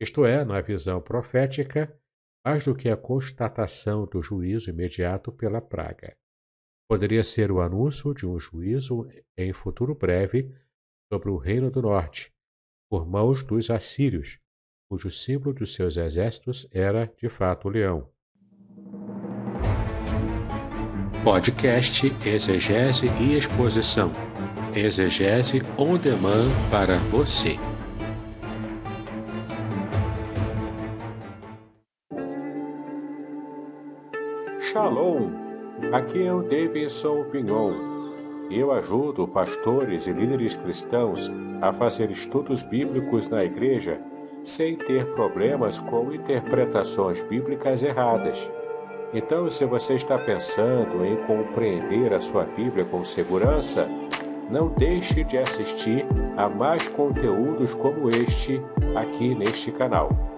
Isto 0.00 0.24
é, 0.24 0.44
na 0.44 0.60
visão 0.60 1.00
profética, 1.00 1.96
mais 2.44 2.64
do 2.64 2.74
que 2.74 2.88
a 2.88 2.96
constatação 2.96 4.06
do 4.06 4.20
juízo 4.20 4.70
imediato 4.70 5.30
pela 5.30 5.60
praga 5.60 6.16
poderia 6.88 7.22
ser 7.22 7.52
o 7.52 7.60
anúncio 7.60 8.14
de 8.14 8.26
um 8.26 8.38
juízo 8.38 9.06
em 9.36 9.52
futuro 9.52 9.94
breve 9.94 10.50
sobre 11.12 11.28
o 11.28 11.36
Reino 11.36 11.70
do 11.70 11.82
Norte, 11.82 12.32
por 12.90 13.06
mãos 13.06 13.44
dos 13.44 13.68
assírios, 13.68 14.40
cujo 14.88 15.10
símbolo 15.10 15.54
dos 15.54 15.74
seus 15.74 15.98
exércitos 15.98 16.66
era, 16.72 17.12
de 17.20 17.28
fato, 17.28 17.68
o 17.68 17.70
leão. 17.70 18.08
Podcast 21.22 22.10
Exegese 22.24 23.06
e 23.20 23.36
Exposição. 23.36 24.10
Exegese 24.74 25.60
on 25.76 25.98
demand 25.98 26.48
para 26.70 26.96
você. 27.10 27.56
Shalom! 34.58 35.32
Aqui 35.92 36.26
é 36.26 36.32
o 36.32 36.40
Davidson 36.40 37.24
Pignon. 37.24 37.74
Eu 38.50 38.72
ajudo 38.72 39.28
pastores 39.28 40.06
e 40.06 40.12
líderes 40.12 40.56
cristãos 40.56 41.30
a 41.60 41.74
fazer 41.74 42.10
estudos 42.10 42.62
bíblicos 42.62 43.28
na 43.28 43.44
igreja 43.44 44.00
sem 44.48 44.76
ter 44.76 45.06
problemas 45.12 45.78
com 45.80 46.12
interpretações 46.12 47.22
bíblicas 47.22 47.82
erradas. 47.82 48.50
Então, 49.12 49.50
se 49.50 49.64
você 49.64 49.94
está 49.94 50.18
pensando 50.18 51.04
em 51.04 51.16
compreender 51.26 52.12
a 52.12 52.20
sua 52.20 52.44
Bíblia 52.44 52.84
com 52.84 53.04
segurança, 53.04 53.88
não 54.50 54.68
deixe 54.68 55.24
de 55.24 55.38
assistir 55.38 56.06
a 56.36 56.48
mais 56.48 56.88
conteúdos 56.88 57.74
como 57.74 58.10
este 58.10 58.62
aqui 58.94 59.34
neste 59.34 59.70
canal. 59.70 60.37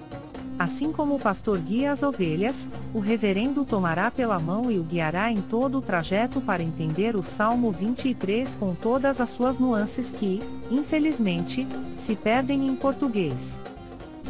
Assim 0.61 0.91
como 0.91 1.15
o 1.15 1.19
pastor 1.19 1.57
guia 1.57 1.91
as 1.91 2.03
ovelhas, 2.03 2.69
o 2.93 2.99
reverendo 2.99 3.65
tomará 3.65 4.11
pela 4.11 4.37
mão 4.37 4.69
e 4.69 4.77
o 4.77 4.83
guiará 4.83 5.31
em 5.31 5.41
todo 5.41 5.79
o 5.79 5.81
trajeto 5.81 6.39
para 6.39 6.61
entender 6.61 7.15
o 7.15 7.23
Salmo 7.23 7.71
23 7.71 8.53
com 8.53 8.75
todas 8.75 9.19
as 9.19 9.31
suas 9.31 9.57
nuances 9.57 10.11
que, 10.11 10.39
infelizmente, 10.69 11.67
se 11.97 12.15
perdem 12.15 12.67
em 12.67 12.75
português. 12.75 13.59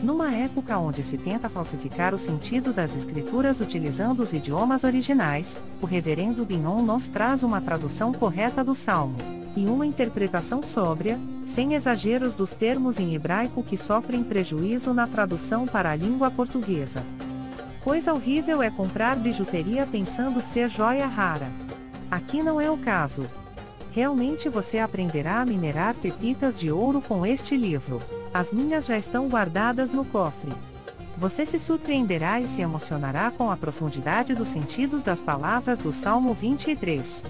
Numa 0.01 0.33
época 0.33 0.77
onde 0.77 1.03
se 1.03 1.17
tenta 1.17 1.49
falsificar 1.49 2.15
o 2.15 2.19
sentido 2.19 2.71
das 2.71 2.95
escrituras 2.95 3.59
utilizando 3.59 4.23
os 4.23 4.31
idiomas 4.31 4.85
originais, 4.85 5.59
o 5.81 5.85
reverendo 5.85 6.45
Binon 6.45 6.81
nos 6.81 7.09
traz 7.09 7.43
uma 7.43 7.59
tradução 7.59 8.13
correta 8.13 8.63
do 8.63 8.73
Salmo, 8.73 9.17
e 9.53 9.65
uma 9.65 9.85
interpretação 9.85 10.63
sóbria, 10.63 11.19
sem 11.47 11.73
exageros 11.73 12.33
dos 12.33 12.53
termos 12.53 12.99
em 12.99 13.13
hebraico 13.13 13.63
que 13.63 13.75
sofrem 13.75 14.23
prejuízo 14.23 14.93
na 14.93 15.07
tradução 15.07 15.67
para 15.67 15.91
a 15.91 15.95
língua 15.95 16.31
portuguesa. 16.31 17.03
Coisa 17.83 18.13
horrível 18.13 18.61
é 18.61 18.69
comprar 18.69 19.15
bijuteria 19.15 19.87
pensando 19.87 20.41
ser 20.41 20.69
joia 20.69 21.07
rara. 21.07 21.49
Aqui 22.09 22.43
não 22.43 22.61
é 22.61 22.69
o 22.69 22.77
caso. 22.77 23.25
Realmente 23.91 24.47
você 24.47 24.79
aprenderá 24.79 25.41
a 25.41 25.45
minerar 25.45 25.95
pepitas 25.95 26.59
de 26.59 26.71
ouro 26.71 27.01
com 27.01 27.25
este 27.25 27.57
livro. 27.57 28.01
As 28.33 28.53
minhas 28.53 28.85
já 28.85 28.97
estão 28.97 29.27
guardadas 29.27 29.91
no 29.91 30.05
cofre. 30.05 30.53
Você 31.17 31.45
se 31.45 31.59
surpreenderá 31.59 32.39
e 32.39 32.47
se 32.47 32.61
emocionará 32.61 33.31
com 33.31 33.51
a 33.51 33.57
profundidade 33.57 34.33
dos 34.33 34.47
sentidos 34.47 35.03
das 35.03 35.21
palavras 35.21 35.77
do 35.77 35.91
Salmo 35.91 36.33
23. 36.33 37.23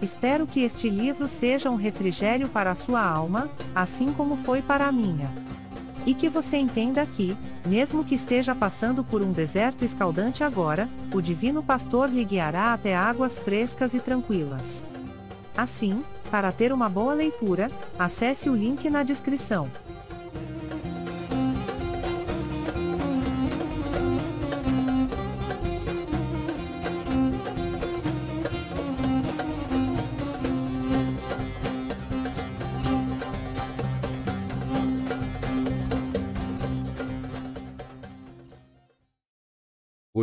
Espero 0.00 0.46
que 0.46 0.60
este 0.60 0.90
livro 0.90 1.28
seja 1.28 1.70
um 1.70 1.76
refrigério 1.76 2.48
para 2.48 2.70
a 2.70 2.74
sua 2.74 3.00
alma, 3.00 3.48
assim 3.74 4.12
como 4.12 4.36
foi 4.36 4.60
para 4.60 4.86
a 4.86 4.92
minha. 4.92 5.30
E 6.04 6.14
que 6.14 6.28
você 6.28 6.56
entenda 6.56 7.04
que, 7.06 7.36
mesmo 7.64 8.04
que 8.04 8.14
esteja 8.14 8.54
passando 8.54 9.02
por 9.02 9.22
um 9.22 9.32
deserto 9.32 9.84
escaldante 9.84 10.44
agora, 10.44 10.88
o 11.12 11.20
Divino 11.20 11.62
Pastor 11.62 12.10
lhe 12.10 12.24
guiará 12.24 12.72
até 12.72 12.94
águas 12.94 13.38
frescas 13.38 13.94
e 13.94 13.98
tranquilas. 13.98 14.84
Assim, 15.56 16.04
para 16.30 16.52
ter 16.52 16.72
uma 16.72 16.88
boa 16.88 17.14
leitura, 17.14 17.70
acesse 17.98 18.50
o 18.50 18.54
link 18.54 18.88
na 18.90 19.02
descrição. 19.02 19.68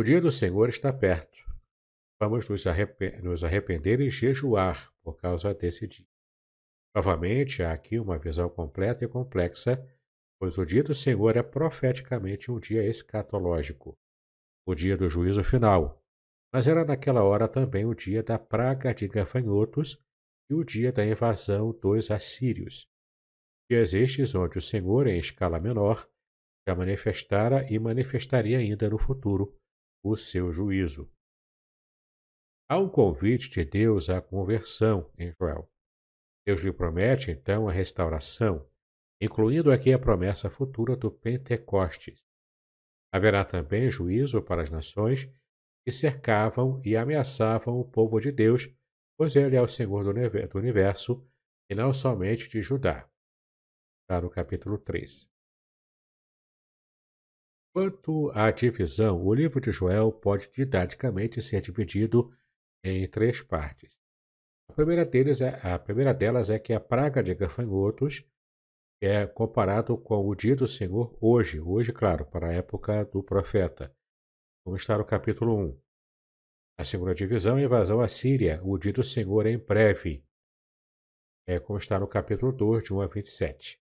Dia 0.04 0.20
do 0.20 0.30
Senhor 0.30 0.68
está 0.68 0.92
perto. 0.92 1.38
Vamos 2.20 2.46
nos, 2.48 2.64
nos 3.22 3.42
arrepender 3.42 4.00
e 4.02 4.10
jejuar 4.10 4.92
por 5.02 5.16
causa 5.16 5.54
desse 5.54 5.86
dia. 5.88 6.06
Novamente, 6.94 7.62
há 7.62 7.72
aqui 7.72 7.98
uma 7.98 8.18
visão 8.18 8.50
completa 8.50 9.04
e 9.04 9.08
complexa, 9.08 9.82
pois 10.38 10.58
o 10.58 10.66
dia 10.66 10.84
do 10.84 10.94
Senhor 10.94 11.38
é 11.38 11.42
profeticamente 11.42 12.50
um 12.50 12.60
dia 12.60 12.86
escatológico, 12.86 13.98
o 14.68 14.74
dia 14.74 14.94
do 14.94 15.08
juízo 15.08 15.42
final, 15.42 16.04
mas 16.52 16.68
era 16.68 16.84
naquela 16.84 17.24
hora 17.24 17.48
também 17.48 17.86
o 17.86 17.94
dia 17.94 18.22
da 18.22 18.38
praga 18.38 18.94
de 18.94 19.08
gafanhotos 19.08 19.98
e 20.50 20.54
o 20.54 20.62
dia 20.62 20.92
da 20.92 21.04
invasão 21.04 21.72
dos 21.72 22.10
assírios. 22.10 22.86
Dias 23.70 23.94
estes 23.94 24.34
onde 24.34 24.58
o 24.58 24.62
Senhor, 24.62 25.06
em 25.06 25.18
escala 25.18 25.58
menor, 25.58 26.06
já 26.68 26.74
manifestara 26.74 27.66
e 27.72 27.78
manifestaria 27.78 28.58
ainda 28.58 28.90
no 28.90 28.98
futuro 28.98 29.58
o 30.04 30.18
seu 30.18 30.52
juízo. 30.52 31.10
Há 32.68 32.78
um 32.78 32.88
convite 32.88 33.48
de 33.48 33.64
Deus 33.64 34.10
à 34.10 34.20
conversão 34.20 35.10
em 35.18 35.32
Joel. 35.32 35.70
Deus 36.46 36.60
lhe 36.60 36.72
promete, 36.72 37.30
então, 37.30 37.66
a 37.66 37.72
restauração, 37.72 38.68
incluindo 39.18 39.72
aqui 39.72 39.92
a 39.94 39.98
promessa 39.98 40.50
futura 40.50 40.94
do 40.94 41.10
Pentecostes. 41.10 42.22
Haverá 43.10 43.44
também 43.44 43.90
juízo 43.90 44.42
para 44.42 44.62
as 44.62 44.70
nações 44.70 45.26
que 45.86 45.92
cercavam 45.92 46.82
e 46.84 46.96
ameaçavam 46.96 47.78
o 47.78 47.84
povo 47.84 48.20
de 48.20 48.30
Deus, 48.30 48.68
pois 49.16 49.34
ele 49.34 49.56
é 49.56 49.62
o 49.62 49.68
Senhor 49.68 50.04
do 50.04 50.58
universo 50.58 51.26
e 51.70 51.74
não 51.74 51.94
somente 51.94 52.48
de 52.48 52.60
Judá. 52.60 53.08
Está 54.02 54.20
no 54.20 54.28
capítulo 54.28 54.76
3. 54.76 55.33
Quanto 57.74 58.30
à 58.30 58.52
divisão, 58.52 59.20
o 59.26 59.34
livro 59.34 59.60
de 59.60 59.72
Joel 59.72 60.12
pode 60.12 60.48
didaticamente 60.52 61.42
ser 61.42 61.60
dividido 61.60 62.32
em 62.84 63.10
três 63.10 63.42
partes. 63.42 64.00
A 64.70 64.72
primeira, 64.74 65.04
deles 65.04 65.40
é, 65.40 65.58
a 65.60 65.76
primeira 65.76 66.14
delas 66.14 66.50
é 66.50 66.58
que 66.60 66.72
a 66.72 66.78
praga 66.78 67.20
de 67.20 67.34
gafanhotos 67.34 68.24
é 69.02 69.26
comparado 69.26 69.98
com 69.98 70.24
o 70.24 70.36
dia 70.36 70.54
do 70.54 70.68
Senhor 70.68 71.18
hoje, 71.20 71.60
hoje, 71.60 71.92
claro, 71.92 72.24
para 72.24 72.50
a 72.50 72.52
época 72.52 73.04
do 73.06 73.24
profeta, 73.24 73.92
como 74.64 74.76
está 74.76 74.96
no 74.96 75.04
capítulo 75.04 75.58
1. 75.58 75.80
A 76.78 76.84
segunda 76.84 77.12
divisão 77.12 77.58
é 77.58 77.64
invasão 77.64 78.00
à 78.00 78.08
Síria, 78.08 78.60
o 78.62 78.78
dia 78.78 78.92
do 78.92 79.02
Senhor 79.02 79.46
em 79.46 79.58
breve, 79.58 80.24
é 81.44 81.58
como 81.58 81.80
está 81.80 81.98
no 81.98 82.06
capítulo 82.06 82.52
2, 82.52 82.84
de 82.84 82.94
1 82.94 83.00
a 83.00 83.06
27. 83.08 83.83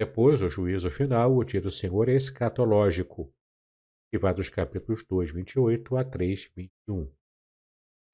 Depois, 0.00 0.40
o 0.40 0.48
juízo 0.48 0.90
final, 0.90 1.36
o 1.36 1.44
dia 1.44 1.60
do 1.60 1.70
Senhor 1.70 2.08
é 2.08 2.14
escatológico, 2.14 3.30
que 4.10 4.18
vai 4.18 4.32
dos 4.32 4.48
capítulos 4.48 5.04
2, 5.04 5.30
28 5.30 5.94
a 5.94 6.02
3, 6.02 6.50
21. 6.56 7.14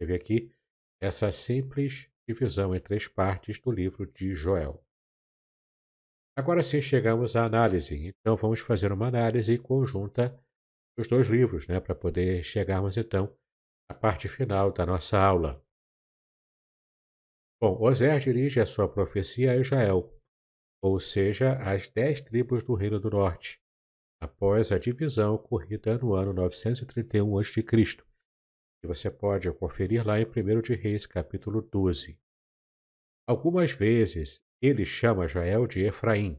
Teve 0.00 0.16
aqui 0.16 0.52
essa 1.00 1.30
simples 1.30 2.10
divisão 2.28 2.74
em 2.74 2.80
três 2.80 3.06
partes 3.06 3.60
do 3.60 3.70
livro 3.70 4.04
de 4.04 4.34
Joel. 4.34 4.84
Agora 6.36 6.60
sim 6.60 6.82
chegamos 6.82 7.36
à 7.36 7.44
análise, 7.44 7.94
então 7.94 8.34
vamos 8.34 8.58
fazer 8.58 8.90
uma 8.90 9.06
análise 9.06 9.56
conjunta 9.56 10.36
dos 10.98 11.06
dois 11.06 11.28
livros, 11.28 11.68
né, 11.68 11.78
para 11.78 11.94
poder 11.94 12.42
chegarmos 12.42 12.96
então 12.96 13.32
à 13.88 13.94
parte 13.94 14.28
final 14.28 14.72
da 14.72 14.84
nossa 14.84 15.16
aula. 15.16 15.64
Bom, 17.62 17.80
Osés 17.80 18.24
dirige 18.24 18.58
a 18.58 18.66
sua 18.66 18.92
profecia 18.92 19.52
a 19.52 19.56
Israel, 19.56 20.15
ou 20.82 21.00
seja, 21.00 21.52
as 21.58 21.88
dez 21.88 22.22
tribos 22.22 22.62
do 22.62 22.74
Reino 22.74 23.00
do 23.00 23.10
Norte, 23.10 23.60
após 24.20 24.72
a 24.72 24.78
divisão 24.78 25.34
ocorrida 25.34 25.98
no 25.98 26.14
ano 26.14 26.32
931 26.32 27.38
a.C., 27.38 27.62
que 27.62 28.86
você 28.86 29.10
pode 29.10 29.50
conferir 29.52 30.06
lá 30.06 30.20
em 30.20 30.24
1 30.24 30.62
de 30.62 30.74
Reis, 30.74 31.06
capítulo 31.06 31.62
12. 31.62 32.18
Algumas 33.28 33.72
vezes 33.72 34.40
ele 34.62 34.84
chama 34.84 35.28
Jael 35.28 35.66
de 35.66 35.80
Efraim, 35.84 36.38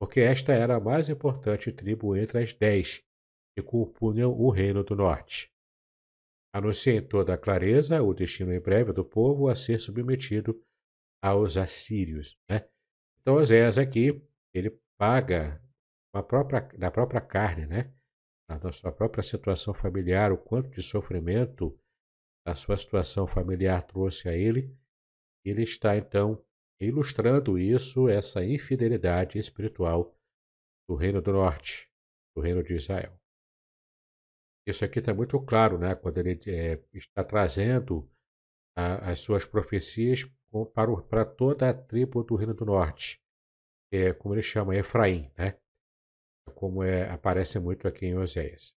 porque 0.00 0.20
esta 0.20 0.52
era 0.52 0.76
a 0.76 0.80
mais 0.80 1.08
importante 1.08 1.72
tribo 1.72 2.16
entre 2.16 2.42
as 2.42 2.52
dez 2.52 3.02
que 3.56 3.62
compunham 3.62 4.30
o 4.30 4.50
Reino 4.50 4.84
do 4.84 4.94
Norte. 4.94 5.50
Anuncia 6.54 6.94
em 6.94 7.06
toda 7.06 7.34
a 7.34 7.38
clareza 7.38 8.02
o 8.02 8.14
destino 8.14 8.52
em 8.52 8.60
breve 8.60 8.92
do 8.92 9.04
povo 9.04 9.48
a 9.48 9.56
ser 9.56 9.80
submetido 9.80 10.62
aos 11.22 11.56
assírios. 11.56 12.38
Né? 12.48 12.68
Então 13.20 13.36
Oséias 13.36 13.78
aqui, 13.78 14.22
ele 14.54 14.70
paga 14.96 15.62
própria, 16.22 16.68
na 16.78 16.90
própria 16.90 17.20
carne, 17.20 17.66
né? 17.66 17.92
na 18.48 18.72
sua 18.72 18.90
própria 18.90 19.22
situação 19.22 19.74
familiar, 19.74 20.32
o 20.32 20.38
quanto 20.38 20.70
de 20.70 20.82
sofrimento 20.82 21.78
a 22.46 22.54
sua 22.54 22.78
situação 22.78 23.26
familiar 23.26 23.82
trouxe 23.82 24.28
a 24.28 24.34
ele. 24.34 24.74
Ele 25.44 25.62
está 25.62 25.96
então 25.96 26.42
ilustrando 26.80 27.58
isso, 27.58 28.08
essa 28.08 28.42
infidelidade 28.44 29.38
espiritual 29.38 30.16
do 30.88 30.94
Reino 30.94 31.20
do 31.20 31.32
Norte, 31.32 31.90
do 32.34 32.40
Reino 32.40 32.62
de 32.62 32.74
Israel. 32.74 33.18
Isso 34.66 34.84
aqui 34.84 34.98
está 34.98 35.12
muito 35.12 35.38
claro, 35.40 35.78
né? 35.78 35.94
Quando 35.94 36.18
ele 36.18 36.40
é, 36.46 36.82
está 36.94 37.22
trazendo 37.24 38.08
a, 38.76 39.10
as 39.10 39.20
suas 39.20 39.44
profecias 39.44 40.24
para, 40.74 40.96
para 41.02 41.24
toda 41.24 41.70
a 41.70 41.74
tribo 41.74 42.22
do 42.22 42.36
Reino 42.36 42.54
do 42.54 42.64
Norte, 42.64 43.20
é, 43.92 44.12
como 44.12 44.34
ele 44.34 44.42
chama, 44.42 44.76
Efraim, 44.76 45.30
né? 45.36 45.58
como 46.54 46.82
é, 46.82 47.08
aparece 47.10 47.58
muito 47.58 47.86
aqui 47.86 48.06
em 48.06 48.16
Oséias. 48.16 48.74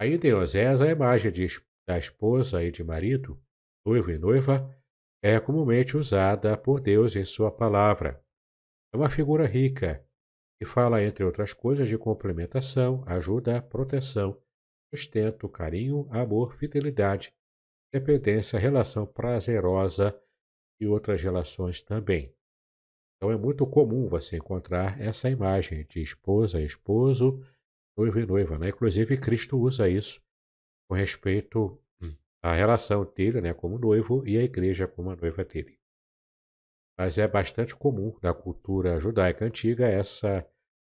Ainda 0.00 0.26
em 0.26 0.34
Oséias, 0.34 0.80
a 0.80 0.86
imagem 0.86 1.32
de, 1.32 1.46
da 1.86 1.98
esposa 1.98 2.62
e 2.62 2.70
de 2.70 2.84
marido, 2.84 3.40
noivo 3.86 4.10
e 4.10 4.18
noiva, 4.18 4.70
é 5.22 5.40
comumente 5.40 5.96
usada 5.96 6.56
por 6.56 6.80
Deus 6.80 7.16
em 7.16 7.24
sua 7.24 7.50
palavra. 7.50 8.22
É 8.92 8.96
uma 8.96 9.10
figura 9.10 9.46
rica, 9.46 10.06
que 10.58 10.64
fala, 10.64 11.02
entre 11.02 11.24
outras 11.24 11.52
coisas, 11.52 11.88
de 11.88 11.98
complementação, 11.98 13.02
ajuda, 13.06 13.60
proteção, 13.60 14.40
sustento, 14.94 15.48
carinho, 15.48 16.08
amor, 16.10 16.54
fidelidade, 16.56 17.32
dependência, 17.92 18.58
relação 18.58 19.06
prazerosa 19.06 20.18
e 20.80 20.86
outras 20.86 21.22
relações 21.22 21.82
também. 21.82 22.34
Então 23.16 23.32
é 23.32 23.36
muito 23.36 23.66
comum 23.66 24.08
você 24.08 24.36
encontrar 24.36 25.00
essa 25.00 25.28
imagem 25.28 25.84
de 25.86 26.00
esposa, 26.00 26.62
esposo, 26.62 27.44
noivo 27.96 28.20
e 28.20 28.26
noiva. 28.26 28.58
Né? 28.58 28.68
Inclusive, 28.68 29.18
Cristo 29.18 29.58
usa 29.58 29.88
isso 29.88 30.22
com 30.88 30.94
respeito 30.94 31.80
à 32.42 32.54
relação 32.54 33.04
dele 33.04 33.40
né, 33.40 33.52
como 33.52 33.78
noivo 33.78 34.26
e 34.26 34.38
a 34.38 34.42
igreja 34.42 34.86
como 34.86 35.10
a 35.10 35.16
noiva 35.16 35.44
dele. 35.44 35.76
Mas 36.96 37.18
é 37.18 37.26
bastante 37.26 37.74
comum 37.74 38.16
na 38.22 38.32
cultura 38.32 39.00
judaica 39.00 39.44
antiga 39.44 39.86
essa 39.88 40.48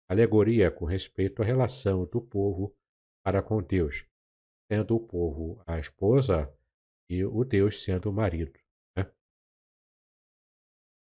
alegoria 0.08 0.70
com 0.70 0.84
respeito 0.84 1.42
à 1.42 1.44
relação 1.44 2.04
do 2.06 2.20
povo 2.20 2.74
para 3.24 3.42
com 3.42 3.62
Deus, 3.62 4.06
sendo 4.70 4.96
o 4.96 5.00
povo 5.00 5.62
a 5.66 5.78
esposa 5.78 6.50
e 7.08 7.24
o 7.24 7.44
Deus 7.44 7.82
sendo 7.82 8.10
o 8.10 8.12
marido. 8.12 8.58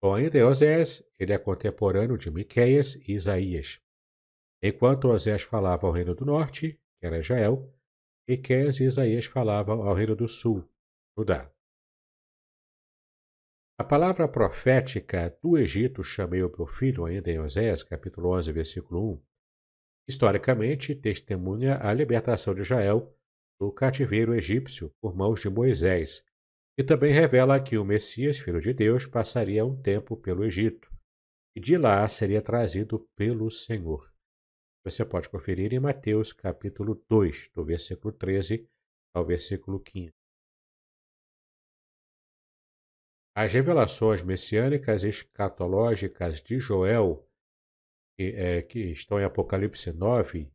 Bom, 0.03 0.17
ainda 0.17 0.45
Osés, 0.49 1.01
ele 1.17 1.33
é 1.33 1.39
contemporâneo 1.39 2.19
de 2.19 2.29
Miqueias 2.29 2.97
e 3.07 3.13
Isaías. 3.13 3.81
Enquanto 4.61 5.09
Osés 5.09 5.43
falava 5.43 5.87
ao 5.87 5.93
reino 5.93 6.13
do 6.13 6.25
norte, 6.25 6.73
que 6.99 7.07
era 7.07 7.21
Israel, 7.21 7.73
Miqueias 8.29 8.81
e 8.81 8.85
Isaías 8.85 9.27
falavam 9.27 9.83
ao 9.83 9.95
reino 9.95 10.17
do 10.17 10.29
sul, 10.29 10.69
Judá. 11.17 11.53
A 13.79 13.85
palavra 13.85 14.27
profética 14.29 15.37
do 15.41 15.57
Egito 15.57 16.03
chamei 16.03 16.43
o 16.43 16.53
meu 16.57 16.67
filho, 16.67 17.05
ainda 17.05 17.31
em 17.31 17.39
Oséias, 17.39 17.83
capítulo 17.83 18.31
11, 18.37 18.51
versículo 18.53 19.15
1, 19.15 19.23
historicamente 20.09 20.95
testemunha 20.95 21.79
a 21.81 21.93
libertação 21.93 22.55
de 22.55 22.63
Israel 22.63 23.17
do 23.63 23.71
cativeiro 23.71 24.35
egípcio 24.35 24.93
por 25.01 25.15
mãos 25.15 25.41
de 25.41 25.49
Moisés, 25.49 26.27
e 26.77 26.83
também 26.83 27.15
revela 27.15 27.63
que 27.63 27.79
o 27.79 27.85
Messias, 27.85 28.37
filho 28.37 28.61
de 28.61 28.75
Deus, 28.75 29.07
passaria 29.07 29.65
um 29.65 29.81
tempo 29.81 30.17
pelo 30.17 30.45
Egito, 30.45 30.93
e 31.57 31.61
de 31.61 31.77
lá 31.77 32.09
seria 32.09 32.43
trazido 32.43 33.09
pelo 33.15 33.49
Senhor. 33.53 34.13
Você 34.85 35.05
pode 35.05 35.29
conferir 35.29 35.73
em 35.73 35.79
Mateus 35.79 36.33
capítulo 36.33 37.05
2, 37.09 37.51
do 37.55 37.65
versículo 37.65 38.13
13 38.13 38.69
ao 39.15 39.25
versículo 39.25 39.79
15. 39.79 40.13
As 43.37 43.53
revelações 43.53 44.25
messiânicas 44.25 45.05
escatológicas 45.05 46.43
de 46.43 46.59
Joel, 46.59 47.25
que, 48.19 48.35
é, 48.35 48.61
que, 48.61 48.81
estão 48.91 49.21
em 49.21 49.25
Apocalipse 49.25 49.93
9, 49.93 50.53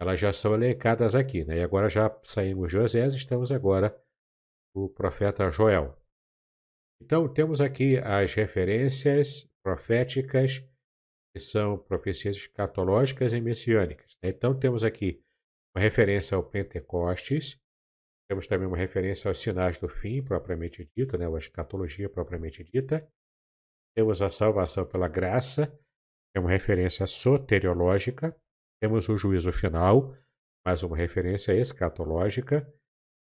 elas 0.00 0.18
já 0.18 0.32
são 0.32 0.54
elencadas 0.54 1.14
aqui, 1.14 1.44
né? 1.44 1.58
E 1.58 1.62
agora 1.62 1.90
já 1.90 2.18
saímos 2.24 2.70
de 2.70 2.78
Osés, 2.78 3.14
estamos 3.14 3.52
agora 3.52 3.94
no 4.74 4.88
profeta 4.88 5.50
Joel. 5.50 5.96
Então, 7.02 7.28
temos 7.32 7.60
aqui 7.60 7.98
as 7.98 8.34
referências 8.34 9.48
proféticas, 9.62 10.64
que 11.34 11.40
são 11.40 11.78
profecias 11.78 12.36
escatológicas 12.36 13.32
e 13.32 13.40
messiânicas. 13.40 14.16
Né? 14.22 14.30
Então, 14.30 14.58
temos 14.58 14.84
aqui 14.84 15.22
uma 15.74 15.82
referência 15.82 16.36
ao 16.36 16.42
Pentecostes, 16.42 17.58
temos 18.30 18.46
também 18.46 18.68
uma 18.68 18.76
referência 18.76 19.28
aos 19.28 19.40
sinais 19.40 19.78
do 19.78 19.88
fim, 19.88 20.22
propriamente 20.22 20.88
dito, 20.96 21.18
né, 21.18 21.26
a 21.26 21.38
escatologia 21.38 22.08
propriamente 22.08 22.62
dita. 22.62 23.04
Temos 23.96 24.22
a 24.22 24.30
salvação 24.30 24.86
pela 24.86 25.08
graça, 25.08 25.66
que 25.66 26.38
é 26.38 26.40
uma 26.40 26.50
referência 26.50 27.06
soteriológica. 27.08 28.36
Temos 28.80 29.08
o 29.08 29.16
juízo 29.16 29.52
final, 29.52 30.16
mais 30.64 30.82
uma 30.82 30.96
referência 30.96 31.52
escatológica. 31.52 32.66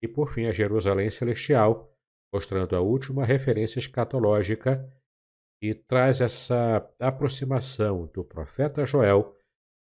E, 0.03 0.07
por 0.07 0.33
fim, 0.33 0.45
a 0.45 0.51
Jerusalém 0.51 1.09
celestial, 1.09 1.91
mostrando 2.33 2.75
a 2.75 2.81
última 2.81 3.25
referência 3.25 3.79
escatológica 3.79 4.85
que 5.61 5.73
traz 5.73 6.21
essa 6.21 6.77
aproximação 6.99 8.05
do 8.07 8.23
profeta 8.23 8.85
Joel 8.85 9.35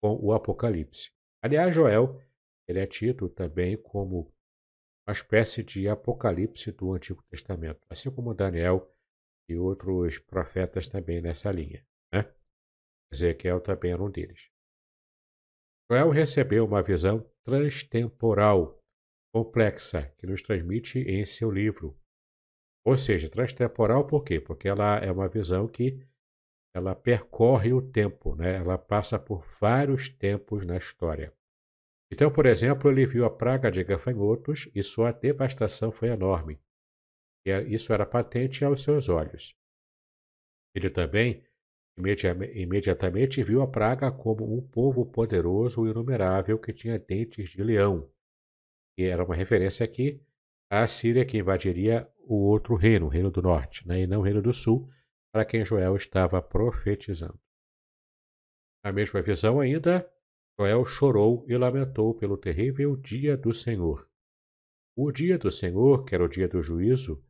com 0.03 0.16
o 0.23 0.33
Apocalipse. 0.33 1.11
Aliás, 1.42 1.75
Joel 1.75 2.21
ele 2.68 2.81
é 2.81 2.87
tido 2.87 3.29
também 3.29 3.77
como 3.77 4.31
uma 5.07 5.12
espécie 5.12 5.62
de 5.64 5.88
apocalipse 5.88 6.71
do 6.71 6.92
Antigo 6.92 7.23
Testamento, 7.31 7.81
assim 7.88 8.11
como 8.11 8.35
Daniel 8.35 8.94
e 9.49 9.57
outros 9.57 10.18
profetas 10.18 10.87
também 10.87 11.23
nessa 11.23 11.51
linha. 11.51 11.85
Né? 12.12 12.31
Ezequiel 13.11 13.61
também 13.61 13.92
era 13.92 14.03
um 14.03 14.11
deles. 14.11 14.51
Joel 15.90 16.11
recebeu 16.11 16.66
uma 16.66 16.83
visão 16.83 17.24
transtemporal 17.42 18.79
complexa 19.33 20.12
que 20.18 20.27
nos 20.27 20.42
transmite 20.42 20.98
em 20.98 21.24
seu 21.24 21.51
livro. 21.51 21.98
Ou 22.85 22.98
seja, 22.98 23.31
transtemporal 23.31 24.07
por 24.07 24.22
quê? 24.22 24.38
Porque 24.38 24.68
ela 24.68 24.98
é 24.98 25.11
uma 25.11 25.29
visão 25.29 25.66
que 25.66 26.07
ela 26.74 26.94
percorre 26.94 27.72
o 27.72 27.81
tempo, 27.81 28.35
né? 28.37 28.57
ela 28.57 28.77
passa 28.77 29.18
por 29.18 29.46
vários 29.61 30.09
tempos 30.09 30.66
na 30.66 30.77
história. 30.77 31.33
Então, 32.11 32.31
por 32.31 32.46
exemplo, 32.46 32.90
ele 32.90 33.07
viu 33.07 33.24
a 33.24 33.31
praga 33.31 33.70
de 33.70 33.83
gafanhotos 33.83 34.68
e 34.74 34.83
sua 34.83 35.12
devastação 35.12 35.90
foi 35.90 36.09
enorme. 36.09 36.61
E 37.46 37.51
isso 37.74 37.92
era 37.92 38.07
patente 38.07 38.64
aos 38.64 38.83
seus 38.83 39.09
olhos. 39.09 39.57
Ele 40.74 40.90
também 40.90 41.44
imediatamente 42.55 43.43
viu 43.43 43.63
a 43.63 43.67
praga 43.67 44.11
como 44.11 44.57
um 44.57 44.61
povo 44.61 45.05
poderoso 45.05 45.87
e 45.87 45.91
inumerável 45.91 46.59
que 46.59 46.73
tinha 46.73 46.99
dentes 46.99 47.51
de 47.51 47.63
leão. 47.63 48.09
E 48.97 49.05
era 49.05 49.25
uma 49.25 49.35
referência 49.35 49.85
aqui 49.85 50.21
à 50.71 50.87
Síria 50.87 51.25
que 51.25 51.39
invadiria 51.39 52.09
o 52.19 52.35
outro 52.35 52.75
reino, 52.75 53.07
o 53.07 53.09
reino 53.09 53.31
do 53.31 53.43
norte, 53.43 53.87
né, 53.87 54.01
e 54.01 54.07
não 54.07 54.21
o 54.21 54.23
reino 54.23 54.43
do 54.43 54.53
sul, 54.53 54.89
para 55.33 55.45
quem 55.45 55.65
Joel 55.65 55.97
estava 55.97 56.41
profetizando. 56.43 57.39
A 58.85 58.93
mesma 58.93 59.21
visão 59.23 59.61
ainda 59.61 60.09
Joel 60.59 60.85
chorou 60.85 61.45
e 61.49 61.57
lamentou 61.57 62.15
pelo 62.15 62.37
terrível 62.37 62.97
dia 62.97 63.37
do 63.37 63.55
Senhor. 63.55 64.09
O 64.97 65.13
dia 65.13 65.39
do 65.39 65.53
Senhor, 65.53 66.05
que 66.05 66.15
era 66.15 66.25
o 66.25 66.29
dia 66.29 66.49
do 66.49 66.61
juízo, 66.61 67.25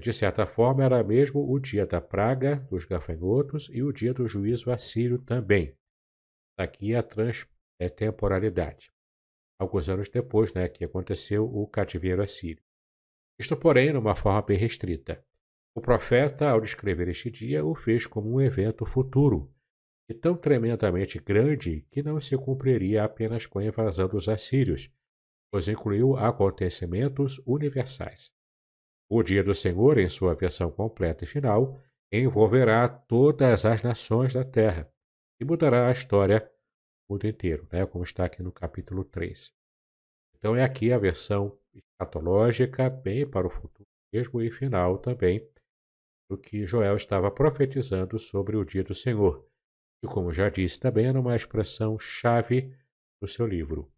de 0.00 0.12
certa 0.12 0.44
forma 0.46 0.84
era 0.84 1.02
mesmo 1.04 1.48
o 1.48 1.58
dia 1.58 1.86
da 1.86 2.00
praga 2.00 2.56
dos 2.70 2.84
gafanhotos 2.84 3.68
e 3.72 3.82
o 3.82 3.92
dia 3.92 4.12
do 4.12 4.26
juízo 4.26 4.70
assírio 4.70 5.18
também. 5.18 5.76
Aqui 6.58 6.94
a 6.94 7.02
transtemporalidade. 7.02 8.92
Alguns 9.58 9.88
anos 9.88 10.08
depois, 10.08 10.52
né, 10.52 10.68
que 10.68 10.84
aconteceu 10.84 11.44
o 11.44 11.66
cativeiro 11.66 12.22
assírio. 12.22 12.62
Isto, 13.38 13.56
porém, 13.56 13.92
numa 13.92 14.16
forma 14.16 14.42
bem 14.42 14.58
restrita. 14.58 15.24
O 15.76 15.80
profeta, 15.80 16.48
ao 16.48 16.60
descrever 16.60 17.08
este 17.08 17.30
dia, 17.30 17.64
o 17.64 17.74
fez 17.74 18.06
como 18.06 18.32
um 18.32 18.40
evento 18.40 18.84
futuro, 18.84 19.52
e 20.08 20.14
tão 20.14 20.36
tremendamente 20.36 21.18
grande 21.18 21.86
que 21.90 22.02
não 22.02 22.20
se 22.20 22.36
cumpriria 22.36 23.04
apenas 23.04 23.46
com 23.46 23.58
a 23.58 23.64
invasão 23.64 24.08
dos 24.08 24.28
assírios, 24.28 24.90
pois 25.50 25.66
incluiu 25.66 26.16
acontecimentos 26.16 27.40
universais. 27.46 28.32
O 29.08 29.22
dia 29.22 29.44
do 29.44 29.54
Senhor, 29.54 29.98
em 29.98 30.08
sua 30.08 30.34
versão 30.34 30.70
completa 30.70 31.24
e 31.24 31.26
final, 31.26 31.80
envolverá 32.10 32.88
todas 32.88 33.64
as 33.64 33.82
nações 33.82 34.32
da 34.32 34.44
terra 34.44 34.90
e 35.40 35.44
mudará 35.44 35.88
a 35.88 35.92
história 35.92 36.40
do 36.40 37.14
mundo 37.14 37.26
inteiro, 37.26 37.66
né? 37.72 37.84
como 37.86 38.04
está 38.04 38.24
aqui 38.24 38.42
no 38.42 38.52
capítulo 38.52 39.04
3. 39.04 39.52
Então 40.36 40.56
é 40.56 40.62
aqui 40.62 40.92
a 40.92 40.98
versão 40.98 41.58
escatológica, 41.74 42.88
bem 42.88 43.28
para 43.28 43.46
o 43.46 43.50
futuro 43.50 43.88
mesmo 44.12 44.40
e 44.40 44.50
final 44.50 44.98
também, 44.98 45.44
do 46.30 46.38
que 46.38 46.64
Joel 46.66 46.96
estava 46.96 47.30
profetizando 47.32 48.18
sobre 48.18 48.56
o 48.56 48.64
dia 48.64 48.84
do 48.84 48.94
Senhor 48.94 49.44
e, 50.02 50.06
como 50.06 50.32
já 50.32 50.48
disse, 50.48 50.78
também 50.78 51.06
era 51.06 51.18
uma 51.18 51.34
expressão 51.34 51.98
chave 51.98 52.72
do 53.20 53.26
seu 53.26 53.46
livro. 53.46 53.90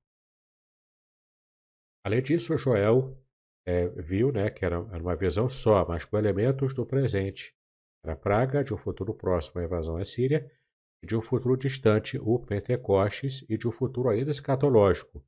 Além 2.02 2.22
disso, 2.22 2.56
Joel 2.56 3.20
é, 3.66 3.88
viu 3.88 4.30
né, 4.30 4.48
que 4.48 4.64
era, 4.64 4.76
era, 4.76 5.02
uma 5.02 5.16
visão 5.16 5.50
só, 5.50 5.84
mas 5.86 6.04
com 6.04 6.16
elementos 6.16 6.72
do 6.72 6.86
presente. 6.86 7.54
Era 8.04 8.14
praga 8.14 8.62
de 8.62 8.72
um 8.72 8.78
futuro 8.78 9.12
próximo, 9.12 9.60
a 9.60 9.64
invasão 9.64 9.96
à 9.96 10.04
Síria, 10.04 10.48
e 11.02 11.06
de 11.06 11.16
um 11.16 11.20
futuro 11.20 11.56
distante, 11.56 12.16
o 12.18 12.38
Pentecostes, 12.38 13.44
e 13.48 13.58
de 13.58 13.66
um 13.66 13.72
futuro 13.72 14.08
ainda 14.08 14.30
escatológico, 14.30 15.24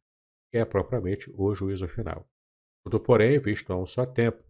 que 0.51 0.59
é 0.59 0.64
propriamente 0.64 1.31
o 1.35 1.53
juízo 1.55 1.88
final. 1.88 2.31
Tudo, 2.85 3.01
porém, 3.01 3.38
visto 3.40 3.72
a 3.72 3.77
um 3.77 3.87
só 3.87 4.07
tempo, 4.07 4.42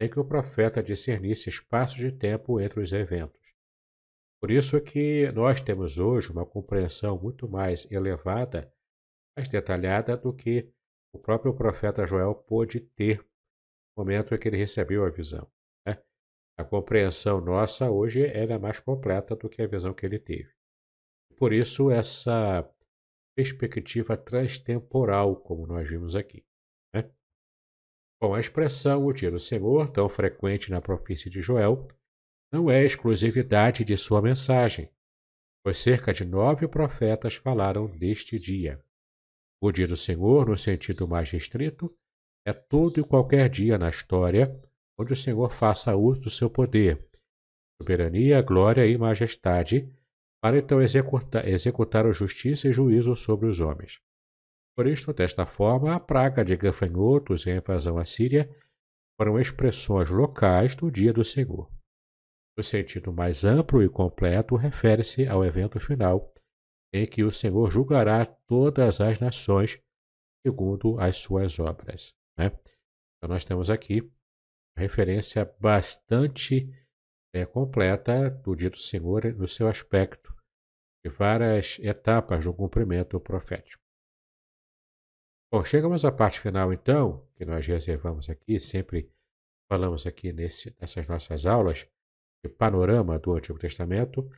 sem 0.00 0.08
que 0.08 0.20
o 0.20 0.24
profeta 0.24 0.82
discernisse 0.82 1.48
espaço 1.48 1.96
de 1.96 2.12
tempo 2.12 2.60
entre 2.60 2.80
os 2.80 2.92
eventos. 2.92 3.40
Por 4.40 4.50
isso 4.50 4.80
que 4.80 5.30
nós 5.32 5.60
temos 5.60 5.98
hoje 5.98 6.30
uma 6.30 6.46
compreensão 6.46 7.18
muito 7.18 7.48
mais 7.48 7.90
elevada, 7.90 8.72
mais 9.36 9.48
detalhada 9.48 10.16
do 10.16 10.32
que 10.32 10.72
o 11.16 11.18
próprio 11.18 11.54
profeta 11.54 12.06
Joel 12.06 12.34
pôde 12.34 12.78
ter 12.78 13.20
no 13.20 14.04
momento 14.04 14.34
em 14.34 14.38
que 14.38 14.46
ele 14.46 14.58
recebeu 14.58 15.04
a 15.04 15.08
visão. 15.08 15.50
Né? 15.86 15.98
A 16.58 16.62
compreensão 16.62 17.40
nossa 17.40 17.90
hoje 17.90 18.24
é 18.24 18.58
mais 18.58 18.80
completa 18.80 19.34
do 19.34 19.48
que 19.48 19.62
a 19.62 19.66
visão 19.66 19.94
que 19.94 20.04
ele 20.04 20.18
teve. 20.18 20.54
Por 21.38 21.54
isso, 21.54 21.90
essa 21.90 22.70
perspectiva 23.34 24.16
transtemporal, 24.16 25.36
como 25.36 25.66
nós 25.66 25.88
vimos 25.88 26.14
aqui. 26.14 26.44
Né? 26.94 27.10
Bom, 28.20 28.34
a 28.34 28.40
expressão 28.40 29.04
o 29.04 29.12
dia 29.12 29.30
do 29.30 29.40
Senhor, 29.40 29.90
tão 29.90 30.08
frequente 30.10 30.70
na 30.70 30.82
profecia 30.82 31.30
de 31.30 31.40
Joel, 31.40 31.88
não 32.52 32.70
é 32.70 32.84
exclusividade 32.84 33.84
de 33.84 33.96
sua 33.96 34.20
mensagem, 34.20 34.90
pois 35.64 35.78
cerca 35.78 36.12
de 36.12 36.24
nove 36.24 36.68
profetas 36.68 37.36
falaram 37.36 37.86
deste 37.86 38.38
dia. 38.38 38.84
O 39.60 39.72
dia 39.72 39.88
do 39.88 39.96
Senhor, 39.96 40.48
no 40.48 40.58
sentido 40.58 41.08
mais 41.08 41.30
restrito, 41.30 41.94
é 42.46 42.52
todo 42.52 43.00
e 43.00 43.04
qualquer 43.04 43.48
dia 43.48 43.78
na 43.78 43.88
história 43.88 44.54
onde 44.98 45.12
o 45.12 45.16
Senhor 45.16 45.52
faça 45.52 45.94
uso 45.94 46.22
do 46.22 46.30
seu 46.30 46.48
poder, 46.48 47.06
soberania, 47.80 48.40
glória 48.40 48.86
e 48.86 48.96
majestade, 48.96 49.92
para 50.42 50.58
então 50.58 50.80
executar, 50.80 51.46
executar 51.46 52.06
a 52.06 52.12
justiça 52.12 52.68
e 52.68 52.72
juízo 52.72 53.16
sobre 53.16 53.46
os 53.46 53.60
homens. 53.60 54.00
Por 54.76 54.86
isto, 54.86 55.12
desta 55.12 55.46
forma, 55.46 55.94
a 55.94 56.00
praga 56.00 56.44
de 56.44 56.56
gafanhotos 56.56 57.46
e 57.46 57.50
a 57.50 57.56
invasão 57.56 57.98
assíria 57.98 58.48
foram 59.18 59.40
expressões 59.40 60.10
locais 60.10 60.74
do 60.74 60.90
dia 60.90 61.12
do 61.12 61.24
Senhor. 61.24 61.70
No 62.56 62.62
sentido 62.62 63.12
mais 63.12 63.44
amplo 63.44 63.82
e 63.82 63.88
completo, 63.88 64.54
refere-se 64.54 65.26
ao 65.26 65.44
evento 65.44 65.80
final, 65.80 66.32
em 66.96 67.06
que 67.06 67.22
o 67.22 67.32
Senhor 67.32 67.70
julgará 67.70 68.24
todas 68.24 69.00
as 69.00 69.20
nações 69.20 69.80
segundo 70.46 70.98
as 71.00 71.18
suas 71.18 71.58
obras. 71.58 72.14
Né? 72.38 72.46
Então, 73.16 73.28
nós 73.28 73.44
temos 73.44 73.68
aqui 73.68 74.08
referência 74.76 75.44
bastante 75.58 76.70
é, 77.34 77.44
completa 77.44 78.30
do 78.30 78.54
dito 78.54 78.78
Senhor 78.78 79.24
no 79.34 79.48
seu 79.48 79.68
aspecto 79.68 80.34
de 81.04 81.10
várias 81.10 81.78
etapas 81.80 82.44
do 82.44 82.54
cumprimento 82.54 83.18
profético. 83.20 83.82
Bom, 85.52 85.64
chegamos 85.64 86.04
à 86.04 86.12
parte 86.12 86.40
final 86.40 86.72
então, 86.72 87.26
que 87.36 87.44
nós 87.44 87.66
reservamos 87.66 88.28
aqui, 88.28 88.60
sempre 88.60 89.10
falamos 89.68 90.06
aqui 90.06 90.32
nesse, 90.32 90.76
nessas 90.80 91.06
nossas 91.06 91.46
aulas 91.46 91.88
de 92.44 92.50
panorama 92.50 93.18
do 93.18 93.34
Antigo 93.34 93.58
Testamento. 93.58 94.28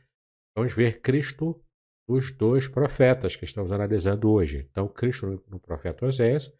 Vamos 0.55 0.73
ver 0.73 1.01
Cristo 1.01 1.61
nos 2.09 2.31
dois 2.31 2.67
profetas 2.67 3.35
que 3.35 3.45
estamos 3.45 3.71
analisando 3.71 4.31
hoje. 4.31 4.67
Então, 4.71 4.87
Cristo 4.87 5.43
no, 5.47 5.59
profeta 5.59 6.07
Oséias 6.07 6.51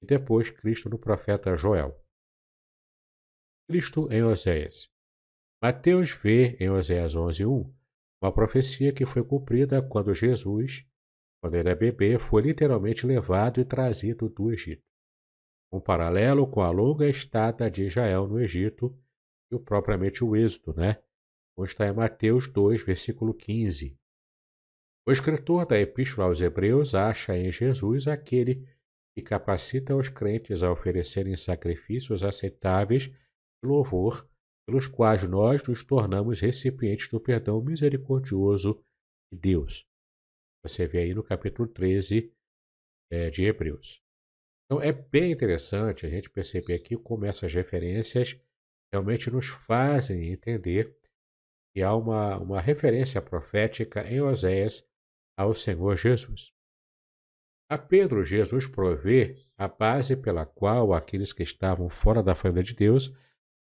e 0.00 0.06
depois 0.06 0.48
Cristo 0.48 0.88
no 0.88 0.96
profeta 0.96 1.56
Joel. 1.56 2.00
Cristo 3.68 4.08
em 4.12 4.22
Oséias. 4.22 4.88
Mateus 5.60 6.12
vê 6.12 6.56
em 6.60 6.70
Oséias 6.70 7.16
11:1 7.16 7.68
uma 8.22 8.32
profecia 8.32 8.92
que 8.92 9.04
foi 9.04 9.24
cumprida 9.24 9.82
quando 9.82 10.14
Jesus, 10.14 10.86
quando 11.42 11.56
ele 11.56 11.70
é 11.70 11.74
bebê, 11.74 12.20
foi 12.20 12.42
literalmente 12.42 13.04
levado 13.04 13.60
e 13.60 13.64
trazido 13.64 14.28
do 14.28 14.52
Egito. 14.52 14.84
Um 15.72 15.80
paralelo 15.80 16.46
com 16.46 16.60
a 16.60 16.70
longa 16.70 17.08
estada 17.08 17.68
de 17.68 17.86
Israel 17.86 18.28
no 18.28 18.40
Egito 18.40 18.96
e 19.50 19.58
propriamente 19.58 20.22
o 20.22 20.36
êxodo, 20.36 20.78
né? 20.78 21.02
Como 21.56 21.66
está 21.66 21.88
em 21.88 21.92
Mateus 21.92 22.46
2, 22.46 22.84
versículo 22.84 23.34
15. 23.34 23.98
O 25.04 25.10
escritor 25.10 25.66
da 25.66 25.78
Epístola 25.78 26.28
aos 26.28 26.40
Hebreus 26.40 26.94
acha 26.94 27.36
em 27.36 27.50
Jesus 27.50 28.06
aquele 28.06 28.64
que 29.16 29.22
capacita 29.22 29.96
os 29.96 30.08
crentes 30.08 30.62
a 30.62 30.70
oferecerem 30.70 31.36
sacrifícios 31.36 32.22
aceitáveis 32.22 33.08
de 33.08 33.18
louvor 33.64 34.28
pelos 34.64 34.86
quais 34.86 35.24
nós 35.24 35.60
nos 35.66 35.82
tornamos 35.82 36.40
recipientes 36.40 37.08
do 37.08 37.20
perdão 37.20 37.60
misericordioso 37.60 38.80
de 39.32 39.38
Deus. 39.38 39.84
Você 40.64 40.86
vê 40.86 41.00
aí 41.00 41.14
no 41.14 41.24
capítulo 41.24 41.66
13 41.66 42.32
é, 43.10 43.28
de 43.28 43.44
Hebreus. 43.44 44.00
Então 44.64 44.80
é 44.80 44.92
bem 44.92 45.32
interessante 45.32 46.06
a 46.06 46.08
gente 46.08 46.30
perceber 46.30 46.74
aqui 46.74 46.96
como 46.96 47.24
essas 47.26 47.52
referências 47.52 48.40
realmente 48.94 49.28
nos 49.30 49.48
fazem 49.48 50.32
entender 50.32 50.96
que 51.74 51.82
há 51.82 51.92
uma, 51.92 52.38
uma 52.38 52.60
referência 52.60 53.20
profética 53.20 54.06
em 54.08 54.20
Oséias 54.20 54.86
ao 55.36 55.54
Senhor 55.54 55.96
Jesus. 55.96 56.52
A 57.68 57.78
Pedro, 57.78 58.24
Jesus 58.24 58.66
provê 58.66 59.36
a 59.56 59.66
base 59.66 60.16
pela 60.16 60.44
qual 60.44 60.92
aqueles 60.92 61.32
que 61.32 61.42
estavam 61.42 61.88
fora 61.88 62.22
da 62.22 62.34
família 62.34 62.62
de 62.62 62.74
Deus 62.74 63.10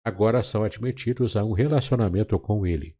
agora 0.04 0.44
são 0.44 0.64
admitidos 0.64 1.36
a 1.36 1.44
um 1.44 1.54
relacionamento 1.54 2.38
com 2.40 2.68
ele. 2.68 2.96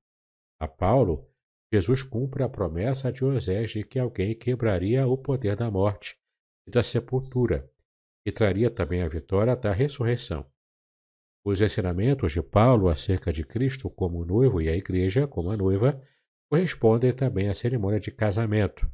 A 0.60 0.68
Paulo, 0.68 1.30
Jesus 1.72 2.02
cumpre 2.02 2.42
a 2.42 2.50
promessa 2.50 3.12
de 3.12 3.24
Osés 3.24 3.72
de 3.72 3.84
que 3.84 4.00
alguém 4.00 4.34
quebraria 4.36 5.06
o 5.06 5.16
poder 5.18 5.56
da 5.56 5.70
morte 5.70 6.18
e 6.66 6.72
da 6.72 6.82
sepultura, 6.82 7.70
e 8.26 8.32
traria 8.32 8.72
também 8.72 9.04
a 9.04 9.08
vitória 9.08 9.56
da 9.56 9.72
ressurreição. 9.72 10.46
Os 11.44 11.62
ensinamentos 11.62 12.34
de 12.34 12.42
Paulo 12.42 12.90
acerca 12.90 13.32
de 13.32 13.44
Cristo 13.44 13.88
como 13.92 14.26
noivo 14.26 14.60
e 14.60 14.68
a 14.68 14.76
igreja 14.76 15.28
como 15.28 15.52
a 15.52 15.58
noiva 15.58 16.02
correspondem 16.50 17.14
também 17.14 17.50
à 17.50 17.54
cerimônia 17.54 18.00
de 18.00 18.12
casamento 18.12 18.90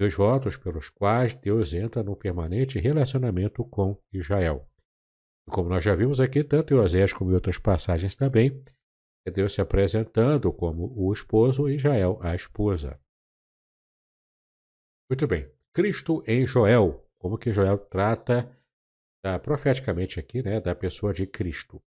e 0.00 0.04
os 0.04 0.14
votos 0.14 0.56
pelos 0.56 0.88
quais 0.90 1.34
Deus 1.34 1.72
entra 1.72 2.02
num 2.02 2.14
permanente 2.14 2.78
relacionamento 2.78 3.64
com 3.64 4.00
Israel. 4.12 4.68
Como 5.48 5.68
nós 5.68 5.84
já 5.84 5.94
vimos 5.94 6.20
aqui, 6.20 6.42
tanto 6.42 6.74
em 6.74 6.76
Osés 6.76 7.12
como 7.12 7.30
em 7.30 7.34
outras 7.34 7.58
passagens 7.58 8.14
também, 8.14 8.62
é 9.26 9.30
Deus 9.30 9.54
se 9.54 9.60
apresentando 9.60 10.52
como 10.52 10.92
o 10.96 11.12
esposo 11.12 11.68
e 11.68 11.76
Israel 11.76 12.18
a 12.20 12.34
esposa. 12.34 13.00
Muito 15.08 15.26
bem. 15.26 15.50
Cristo 15.72 16.22
em 16.26 16.46
Joel. 16.46 17.04
Como 17.18 17.38
que 17.38 17.52
Joel 17.52 17.78
trata 17.78 18.50
da, 19.24 19.38
profeticamente 19.38 20.20
aqui, 20.20 20.42
né, 20.42 20.60
da 20.60 20.74
pessoa 20.74 21.12
de 21.12 21.26
Cristo. 21.26 21.82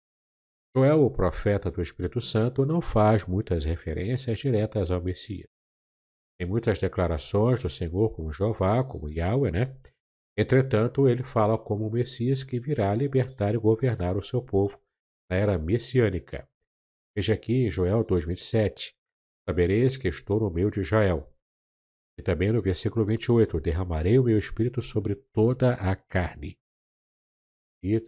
Joel, 0.77 1.07
o 1.07 1.11
profeta 1.11 1.71
do 1.71 1.81
Espírito 1.81 2.21
Santo, 2.21 2.67
não 2.67 2.83
faz 2.83 3.25
muitas 3.25 3.65
referências 3.65 4.39
diretas 4.39 4.91
ao 4.91 5.01
Messias. 5.01 5.49
Tem 6.39 6.47
muitas 6.47 6.79
declarações 6.79 7.62
do 7.62 7.71
Senhor 7.71 8.15
como 8.15 8.31
Jeová, 8.31 8.85
como 8.85 9.09
Yahweh, 9.09 9.51
né? 9.51 9.75
Entretanto, 10.37 11.09
ele 11.09 11.23
fala 11.23 11.57
como 11.57 11.87
o 11.87 11.91
Messias 11.91 12.45
que 12.45 12.61
virá 12.61 12.95
libertar 12.95 13.55
e 13.55 13.59
governar 13.59 14.19
o 14.19 14.23
seu 14.23 14.43
povo 14.43 14.79
na 15.31 15.39
era 15.39 15.57
messiânica. 15.57 16.47
Veja 17.17 17.33
aqui 17.33 17.71
Joel 17.71 18.05
2,27. 18.05 18.93
Sabereis 19.49 19.97
que 19.97 20.09
estou 20.09 20.41
no 20.41 20.51
meio 20.51 20.71
de 20.71 20.81
Israel. 20.81 21.33
E 22.19 22.23
também 22.23 22.53
no 22.53 22.61
versículo 22.61 23.07
28, 23.07 23.62
derramarei 23.62 24.19
o 24.19 24.25
meu 24.25 24.39
espírito 24.39 24.83
sobre 24.83 25.15
toda 25.15 25.73
a 25.73 25.97
carne. 25.97 26.59
E 27.88 28.03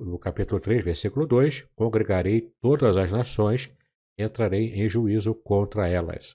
no 0.00 0.18
capítulo 0.18 0.58
3, 0.58 0.82
versículo 0.82 1.26
2, 1.26 1.68
congregarei 1.76 2.50
todas 2.62 2.96
as 2.96 3.12
nações, 3.12 3.70
entrarei 4.16 4.72
em 4.72 4.88
juízo 4.88 5.34
contra 5.34 5.86
elas. 5.86 6.34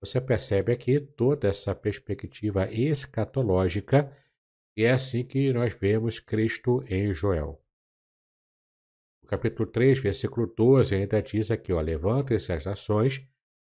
Você 0.00 0.20
percebe 0.20 0.72
aqui 0.72 1.00
toda 1.00 1.46
essa 1.46 1.76
perspectiva 1.76 2.68
escatológica 2.72 4.12
e 4.76 4.82
é 4.82 4.90
assim 4.90 5.24
que 5.24 5.52
nós 5.52 5.72
vemos 5.74 6.18
Cristo 6.18 6.82
em 6.88 7.14
Joel. 7.14 7.62
No 9.22 9.28
capítulo 9.28 9.68
3, 9.70 10.00
versículo 10.00 10.46
12, 10.46 10.96
ainda 10.96 11.22
diz 11.22 11.52
aqui, 11.52 11.72
levantem-se 11.72 12.52
as 12.52 12.64
nações 12.64 13.24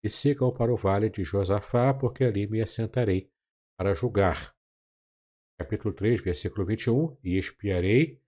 e 0.03 0.09
sigam 0.09 0.51
para 0.51 0.73
o 0.73 0.77
vale 0.77 1.11
de 1.11 1.23
Josafá, 1.23 1.93
porque 1.93 2.23
ali 2.23 2.47
me 2.47 2.59
assentarei 2.59 3.29
para 3.77 3.93
julgar. 3.93 4.55
Capítulo 5.59 5.93
3, 5.93 6.21
versículo 6.21 6.65
21, 6.65 7.17
e 7.23 7.37
espiarei, 7.37 8.20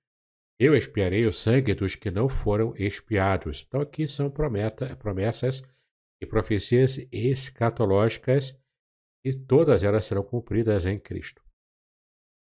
eu 0.59 0.75
espiarei 0.75 1.25
o 1.25 1.33
sangue 1.33 1.73
dos 1.73 1.95
que 1.95 2.11
não 2.11 2.29
foram 2.29 2.73
espiados. 2.75 3.65
Então 3.67 3.81
aqui 3.81 4.07
são 4.07 4.29
prometa, 4.29 4.95
promessas 4.95 5.61
e 6.21 6.25
profecias 6.25 6.97
escatológicas 7.11 8.57
e 9.25 9.33
todas 9.33 9.83
elas 9.83 10.05
serão 10.05 10.23
cumpridas 10.23 10.85
em 10.85 10.99
Cristo. 10.99 11.41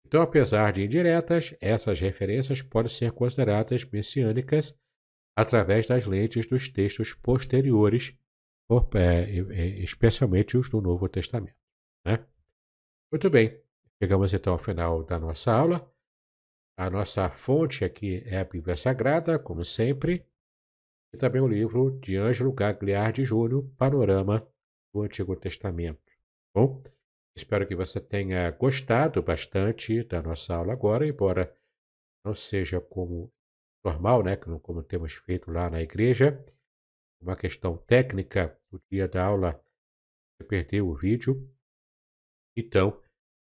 Então, 0.05 0.21
apesar 0.21 0.73
de 0.73 0.83
indiretas, 0.83 1.55
essas 1.61 1.99
referências 1.99 2.61
podem 2.61 2.89
ser 2.89 3.11
consideradas 3.11 3.85
messiânicas 3.85 4.75
através 5.37 5.87
das 5.87 6.05
lentes 6.05 6.47
dos 6.47 6.67
textos 6.67 7.13
posteriores, 7.13 8.17
é, 8.95 9.29
especialmente 9.83 10.57
os 10.57 10.67
do 10.67 10.81
Novo 10.81 11.07
Testamento. 11.07 11.55
Né? 12.05 12.25
Muito 13.11 13.29
bem, 13.29 13.61
chegamos 14.01 14.33
então 14.33 14.53
ao 14.53 14.59
final 14.59 15.03
da 15.03 15.19
nossa 15.19 15.53
aula. 15.53 15.89
A 16.79 16.89
nossa 16.89 17.29
fonte 17.29 17.83
aqui 17.83 18.23
é 18.25 18.39
a 18.39 18.45
Bíblia 18.45 18.77
Sagrada, 18.77 19.37
como 19.37 19.65
sempre, 19.65 20.25
e 21.13 21.17
também 21.17 21.41
o 21.41 21.47
livro 21.47 21.99
de 21.99 22.15
Ângelo 22.15 22.53
Gagliardi 22.53 23.25
Júnior, 23.25 23.69
Panorama 23.77 24.47
do 24.93 25.01
Antigo 25.01 25.35
Testamento. 25.35 25.99
Bom, 26.55 26.81
Espero 27.39 27.65
que 27.65 27.73
você 27.73 28.01
tenha 28.01 28.51
gostado 28.51 29.23
bastante 29.23 30.03
da 30.03 30.21
nossa 30.21 30.53
aula 30.53 30.73
agora, 30.73 31.07
embora 31.07 31.55
não 32.25 32.35
seja 32.35 32.81
como 32.81 33.31
normal, 33.81 34.21
né, 34.23 34.35
como 34.35 34.83
temos 34.83 35.13
feito 35.13 35.49
lá 35.49 35.69
na 35.69 35.81
igreja. 35.81 36.43
Uma 37.21 37.37
questão 37.37 37.77
técnica, 37.77 38.59
no 38.69 38.81
dia 38.91 39.07
da 39.07 39.23
aula 39.23 39.63
você 40.35 40.47
perdeu 40.47 40.89
o 40.89 40.95
vídeo. 40.95 41.49
Então, 42.57 43.01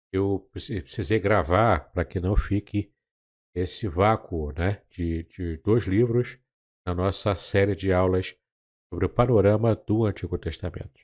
eu 0.09 0.49
precisei 0.53 1.19
gravar 1.19 1.91
para 1.91 2.05
que 2.05 2.19
não 2.19 2.37
fique 2.37 2.90
esse 3.53 3.87
vácuo 3.87 4.51
né, 4.53 4.81
de, 4.89 5.23
de 5.23 5.57
dois 5.57 5.85
livros 5.85 6.37
na 6.85 6.95
nossa 6.95 7.35
série 7.35 7.75
de 7.75 7.91
aulas 7.91 8.35
sobre 8.89 9.05
o 9.05 9.09
panorama 9.09 9.75
do 9.75 10.05
Antigo 10.05 10.37
Testamento. 10.37 10.99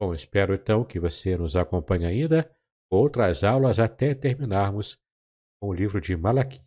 Bom, 0.00 0.14
espero 0.14 0.54
então 0.54 0.84
que 0.84 0.98
você 0.98 1.36
nos 1.36 1.56
acompanhe 1.56 2.06
ainda 2.06 2.50
outras 2.90 3.44
aulas 3.44 3.78
até 3.78 4.14
terminarmos 4.14 4.98
com 5.60 5.68
o 5.68 5.74
livro 5.74 6.00
de 6.00 6.16
Malaquias. 6.16 6.62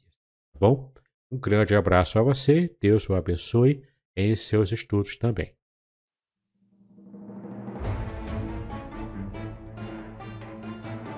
Tá 0.54 0.60
bom? 0.60 0.94
Um 1.32 1.38
grande 1.38 1.76
abraço 1.76 2.18
a 2.18 2.22
você, 2.22 2.74
Deus 2.82 3.10
o 3.10 3.16
abençoe 3.16 3.84
em 4.16 4.36
seus 4.36 4.72
estudos 4.72 5.18
também. 5.18 5.54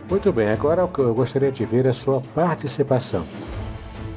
Muito 0.09 0.33
bem, 0.33 0.49
agora 0.49 0.81
eu 0.81 1.13
gostaria 1.13 1.51
de 1.51 1.63
ver 1.65 1.87
a 1.87 1.93
sua 1.93 2.19
participação. 2.33 3.23